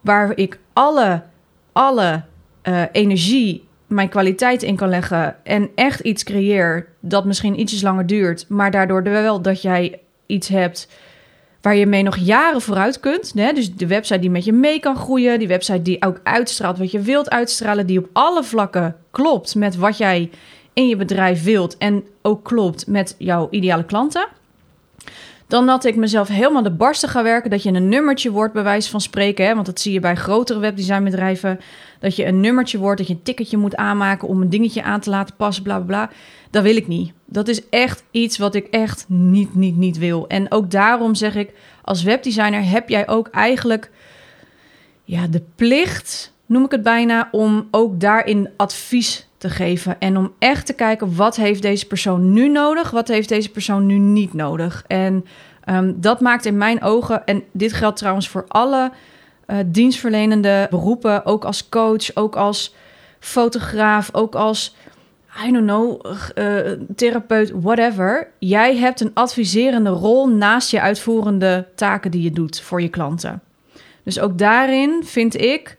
waar 0.00 0.36
ik 0.36 0.58
alle, 0.72 1.22
alle 1.72 2.22
uh, 2.62 2.82
energie, 2.92 3.68
mijn 3.86 4.08
kwaliteit 4.08 4.62
in 4.62 4.76
kan 4.76 4.88
leggen 4.88 5.36
en 5.44 5.70
echt 5.74 6.00
iets 6.00 6.24
creëer 6.24 6.88
dat 7.00 7.24
misschien 7.24 7.60
ietsjes 7.60 7.82
langer 7.82 8.06
duurt, 8.06 8.44
maar 8.48 8.70
daardoor 8.70 9.02
wel 9.02 9.42
dat 9.42 9.62
jij 9.62 10.00
iets 10.26 10.48
hebt 10.48 10.88
waar 11.66 11.76
je 11.76 11.86
mee 11.86 12.02
nog 12.02 12.16
jaren 12.16 12.60
vooruit 12.60 13.00
kunt. 13.00 13.32
Hè? 13.34 13.52
Dus 13.52 13.74
de 13.74 13.86
website 13.86 14.18
die 14.18 14.30
met 14.30 14.44
je 14.44 14.52
mee 14.52 14.80
kan 14.80 14.96
groeien, 14.96 15.38
die 15.38 15.48
website 15.48 15.82
die 15.82 16.02
ook 16.02 16.20
uitstraalt 16.22 16.78
wat 16.78 16.90
je 16.90 17.00
wilt 17.00 17.30
uitstralen, 17.30 17.86
die 17.86 17.98
op 17.98 18.08
alle 18.12 18.44
vlakken 18.44 18.96
klopt 19.10 19.54
met 19.54 19.76
wat 19.76 19.98
jij 19.98 20.30
in 20.72 20.88
je 20.88 20.96
bedrijf 20.96 21.44
wilt 21.44 21.78
en 21.78 22.04
ook 22.22 22.44
klopt 22.44 22.86
met 22.86 23.14
jouw 23.18 23.48
ideale 23.50 23.84
klanten. 23.84 24.28
Dan 25.46 25.66
dat 25.66 25.84
ik 25.84 25.96
mezelf 25.96 26.28
helemaal 26.28 26.62
de 26.62 26.70
barsten 26.70 27.08
ga 27.08 27.22
werken. 27.22 27.50
Dat 27.50 27.62
je 27.62 27.72
een 27.72 27.88
nummertje 27.88 28.30
wordt, 28.30 28.52
bij 28.52 28.62
wijze 28.62 28.90
van 28.90 29.00
spreken. 29.00 29.46
Hè? 29.46 29.54
Want 29.54 29.66
dat 29.66 29.80
zie 29.80 29.92
je 29.92 30.00
bij 30.00 30.16
grotere 30.16 30.58
webdesignbedrijven. 30.58 31.60
Dat 32.00 32.16
je 32.16 32.26
een 32.26 32.40
nummertje 32.40 32.78
wordt, 32.78 32.98
dat 32.98 33.06
je 33.06 33.14
een 33.14 33.22
ticketje 33.22 33.56
moet 33.56 33.76
aanmaken 33.76 34.28
om 34.28 34.40
een 34.42 34.50
dingetje 34.50 34.82
aan 34.82 35.00
te 35.00 35.10
laten 35.10 35.36
passen, 35.36 35.62
bla 35.62 35.76
bla 35.76 35.86
bla. 35.86 36.10
Dat 36.50 36.62
wil 36.62 36.76
ik 36.76 36.86
niet. 36.86 37.12
Dat 37.26 37.48
is 37.48 37.68
echt 37.68 38.04
iets 38.10 38.38
wat 38.38 38.54
ik 38.54 38.66
echt 38.66 39.04
niet, 39.08 39.54
niet, 39.54 39.76
niet 39.76 39.98
wil. 39.98 40.26
En 40.28 40.52
ook 40.52 40.70
daarom 40.70 41.14
zeg 41.14 41.34
ik, 41.34 41.52
als 41.82 42.02
webdesigner 42.02 42.68
heb 42.68 42.88
jij 42.88 43.08
ook 43.08 43.28
eigenlijk 43.28 43.90
ja, 45.04 45.26
de 45.26 45.42
plicht, 45.54 46.32
noem 46.46 46.64
ik 46.64 46.70
het 46.70 46.82
bijna, 46.82 47.28
om 47.30 47.68
ook 47.70 48.00
daarin 48.00 48.48
advies 48.56 49.28
te 49.38 49.50
geven. 49.50 50.00
En 50.00 50.16
om 50.16 50.32
echt 50.38 50.66
te 50.66 50.72
kijken, 50.72 51.16
wat 51.16 51.36
heeft 51.36 51.62
deze 51.62 51.86
persoon 51.86 52.32
nu 52.32 52.48
nodig? 52.48 52.90
Wat 52.90 53.08
heeft 53.08 53.28
deze 53.28 53.50
persoon 53.50 53.86
nu 53.86 53.98
niet 53.98 54.32
nodig? 54.32 54.84
En 54.86 55.26
um, 55.68 56.00
dat 56.00 56.20
maakt 56.20 56.44
in 56.44 56.56
mijn 56.56 56.82
ogen, 56.82 57.26
en 57.26 57.42
dit 57.52 57.72
geldt 57.72 57.98
trouwens 57.98 58.28
voor 58.28 58.44
alle 58.48 58.90
uh, 59.46 59.56
dienstverlenende 59.66 60.66
beroepen, 60.70 61.24
ook 61.24 61.44
als 61.44 61.68
coach, 61.68 62.14
ook 62.14 62.36
als 62.36 62.74
fotograaf, 63.18 64.08
ook 64.12 64.34
als, 64.34 64.74
I 65.44 65.52
don't 65.52 65.66
know, 65.66 66.04
uh, 66.34 66.72
therapeut, 66.94 67.50
whatever. 67.50 68.28
Jij 68.38 68.76
hebt 68.76 69.00
een 69.00 69.10
adviserende 69.14 69.90
rol 69.90 70.28
naast 70.28 70.70
je 70.70 70.80
uitvoerende 70.80 71.66
taken 71.74 72.10
die 72.10 72.22
je 72.22 72.30
doet 72.30 72.60
voor 72.60 72.82
je 72.82 72.88
klanten. 72.88 73.42
Dus 74.02 74.20
ook 74.20 74.38
daarin 74.38 75.02
vind 75.04 75.40
ik, 75.40 75.78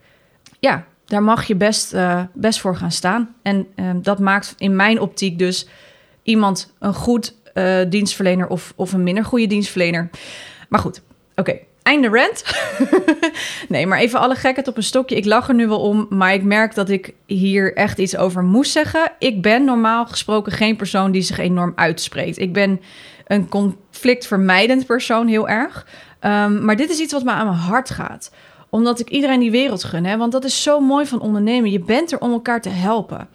ja, 0.60 0.86
daar 1.06 1.24
mag 1.24 1.46
je 1.46 1.56
best, 1.56 1.94
uh, 1.94 2.24
best 2.34 2.60
voor 2.60 2.76
gaan 2.76 2.92
staan. 2.92 3.36
En 3.42 3.68
uh, 3.76 3.90
dat 4.02 4.20
maakt 4.20 4.56
in 4.58 4.76
mijn 4.76 5.00
optiek 5.00 5.40
dus 5.40 5.68
iemand 6.24 6.74
een 6.80 6.94
goed 6.94 7.36
dienstverlener 7.90 8.48
of, 8.48 8.74
of 8.76 8.94
een 8.94 9.04
minder 9.04 9.26
goede 9.26 9.48
dienstverlener. 9.48 10.10
Maar 10.70 10.80
goed, 10.80 11.02
oké. 11.36 11.60
Einde 11.88 12.08
rant. 12.08 12.44
nee, 13.70 13.88
maar 13.88 14.00
even 14.00 14.20
alle 14.20 14.36
gekheid 14.36 14.68
op 14.68 14.78
een 14.78 14.84
stokje. 14.84 15.16
Ik 15.16 15.26
lach 15.26 15.48
er 15.48 15.54
nu 15.54 15.68
wel 15.68 15.80
om, 15.80 16.06
maar 16.10 16.34
ik 16.34 16.44
merk 16.44 16.76
dat 16.76 16.90
ik 16.90 17.14
hier 17.26 17.76
echt 17.76 17.98
iets 17.98 18.18
over 18.18 18.44
moest 18.44 18.72
zeggen. 18.72 19.12
Ik 19.20 19.42
ben 19.42 19.64
normaal 19.64 20.06
gesproken 20.06 20.52
geen 20.52 20.76
persoon 20.76 21.12
die 21.12 21.22
zich 21.22 21.38
enorm 21.38 21.74
uitspreekt. 21.76 22.40
Ik 22.40 22.54
ben 22.54 22.82
een 23.28 23.50
conflictvermijdend 23.50 24.86
persoon, 24.86 25.28
heel 25.28 25.50
erg. 25.50 25.86
Um, 26.22 26.66
maar 26.66 26.76
dit 26.76 26.90
is 26.90 27.00
iets 27.00 27.14
wat 27.14 27.24
me 27.24 27.32
aan 27.32 27.46
mijn 27.46 27.58
hart 27.58 27.90
gaat 27.90 28.32
omdat 28.70 29.00
ik 29.00 29.10
iedereen 29.10 29.40
die 29.40 29.52
wereld 29.52 29.84
gun. 29.84 30.06
Hè? 30.06 30.18
Want 30.18 30.32
dat 30.32 30.44
is 30.44 30.64
zo 30.64 30.80
mooi 30.80 31.06
van 31.06 31.22
ondernemen. 31.22 31.72
Je 31.72 31.80
bent 31.80 32.12
er 32.12 32.20
om 32.20 32.32
elkaar 32.32 32.62
te 32.62 32.70
helpen. 32.70 33.28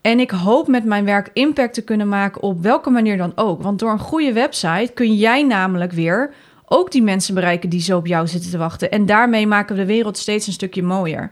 En 0.00 0.20
ik 0.20 0.30
hoop 0.30 0.68
met 0.68 0.84
mijn 0.84 1.04
werk 1.04 1.30
impact 1.32 1.74
te 1.74 1.84
kunnen 1.84 2.08
maken 2.08 2.42
op 2.42 2.62
welke 2.62 2.90
manier 2.90 3.16
dan 3.16 3.32
ook. 3.34 3.62
Want 3.62 3.78
door 3.78 3.90
een 3.90 3.98
goede 3.98 4.32
website 4.32 4.90
kun 4.94 5.14
jij 5.14 5.42
namelijk 5.42 5.92
weer 5.92 6.34
ook 6.72 6.90
die 6.90 7.02
mensen 7.02 7.34
bereiken 7.34 7.68
die 7.68 7.80
zo 7.80 7.96
op 7.96 8.06
jou 8.06 8.26
zitten 8.26 8.50
te 8.50 8.58
wachten. 8.58 8.90
En 8.90 9.06
daarmee 9.06 9.46
maken 9.46 9.74
we 9.76 9.80
de 9.80 9.86
wereld 9.86 10.18
steeds 10.18 10.46
een 10.46 10.52
stukje 10.52 10.82
mooier. 10.82 11.30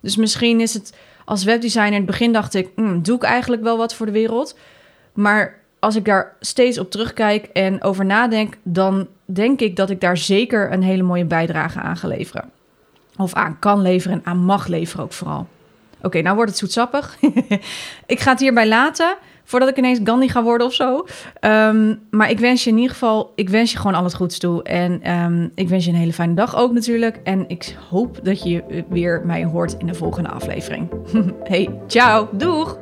Dus 0.00 0.16
misschien 0.16 0.60
is 0.60 0.74
het 0.74 0.96
als 1.24 1.44
webdesigner 1.44 1.92
in 1.92 1.96
het 1.96 2.06
begin 2.06 2.32
dacht 2.32 2.54
ik, 2.54 2.68
hm, 2.76 3.00
doe 3.00 3.16
ik 3.16 3.22
eigenlijk 3.22 3.62
wel 3.62 3.76
wat 3.76 3.94
voor 3.94 4.06
de 4.06 4.12
wereld? 4.12 4.58
Maar 5.12 5.58
als 5.78 5.96
ik 5.96 6.04
daar 6.04 6.36
steeds 6.40 6.78
op 6.78 6.90
terugkijk 6.90 7.44
en 7.44 7.82
over 7.82 8.04
nadenk, 8.04 8.56
dan 8.62 9.08
denk 9.24 9.60
ik 9.60 9.76
dat 9.76 9.90
ik 9.90 10.00
daar 10.00 10.16
zeker 10.16 10.72
een 10.72 10.82
hele 10.82 11.02
mooie 11.02 11.24
bijdrage 11.24 11.80
aan 11.80 11.96
ga 11.96 12.08
leveren. 12.08 12.50
Of 13.16 13.34
aan 13.34 13.58
kan 13.58 13.82
leveren 13.82 14.16
en 14.16 14.24
aan 14.24 14.44
mag 14.44 14.66
leveren 14.66 15.04
ook 15.04 15.12
vooral. 15.12 15.46
Oké, 16.02 16.20
nou 16.20 16.34
wordt 16.34 16.50
het 16.50 16.60
zoetsappig. 16.60 17.16
ik 18.06 18.20
ga 18.20 18.30
het 18.30 18.40
hierbij 18.40 18.68
laten 18.68 19.16
voordat 19.44 19.68
ik 19.68 19.76
ineens 19.76 20.00
Gandhi 20.04 20.28
ga 20.28 20.42
worden 20.42 20.66
of 20.66 20.72
zo. 20.72 21.04
Ehm, 21.40 21.94
maar 22.10 22.30
ik 22.30 22.38
wens 22.38 22.64
je 22.64 22.70
in 22.70 22.76
ieder 22.76 22.92
geval, 22.92 23.32
ik 23.34 23.48
wens 23.48 23.72
je 23.72 23.78
gewoon 23.78 23.94
al 23.94 24.04
het 24.04 24.14
goeds 24.14 24.38
toe. 24.38 24.62
En 24.62 25.02
ehm, 25.02 25.48
ik 25.54 25.68
wens 25.68 25.84
je 25.84 25.90
een 25.90 25.96
hele 25.96 26.12
fijne 26.12 26.34
dag 26.34 26.56
ook 26.56 26.72
natuurlijk. 26.72 27.20
En 27.24 27.44
ik 27.48 27.76
hoop 27.90 28.18
dat 28.22 28.42
je 28.42 28.84
weer 28.88 29.22
mij 29.24 29.44
hoort 29.44 29.74
in 29.78 29.86
de 29.86 29.94
volgende 29.94 30.28
aflevering. 30.28 30.88
hey, 31.50 31.68
ciao, 31.86 32.28
doeg! 32.32 32.78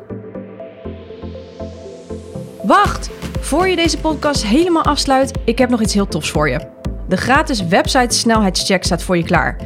Wacht, 2.63 3.11
voor 3.41 3.69
je 3.69 3.77
deze 3.77 3.99
podcast 3.99 4.47
helemaal 4.47 4.85
afsluit, 4.85 5.39
ik 5.45 5.59
heb 5.59 5.71
nog 5.71 5.81
iets 5.83 5.95
heel 5.95 6.09
tofs 6.09 6.31
voor 6.31 6.49
je. 6.49 6.61
De 7.09 7.17
gratis 7.17 7.67
website 7.67 8.15
snelheidscheck 8.15 8.85
staat 8.85 9.03
voor 9.03 9.17
je 9.17 9.25
klaar. 9.25 9.57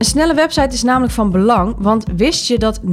Een 0.00 0.06
snelle 0.06 0.34
website 0.34 0.74
is 0.74 0.82
namelijk 0.82 1.12
van 1.12 1.30
belang, 1.30 1.74
want 1.78 2.04
wist 2.16 2.46
je 2.46 2.58
dat 2.58 2.80
79% 2.80 2.84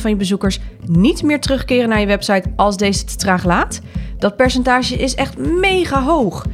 van 0.00 0.10
je 0.10 0.16
bezoekers 0.16 0.60
niet 0.86 1.22
meer 1.22 1.40
terugkeren 1.40 1.88
naar 1.88 2.00
je 2.00 2.06
website 2.06 2.52
als 2.56 2.76
deze 2.76 3.04
te 3.04 3.16
traag 3.16 3.44
laat? 3.44 3.80
Dat 4.18 4.36
percentage 4.36 4.96
is 4.96 5.14
echt 5.14 5.38
mega 5.38 6.02
hoog. 6.02 6.46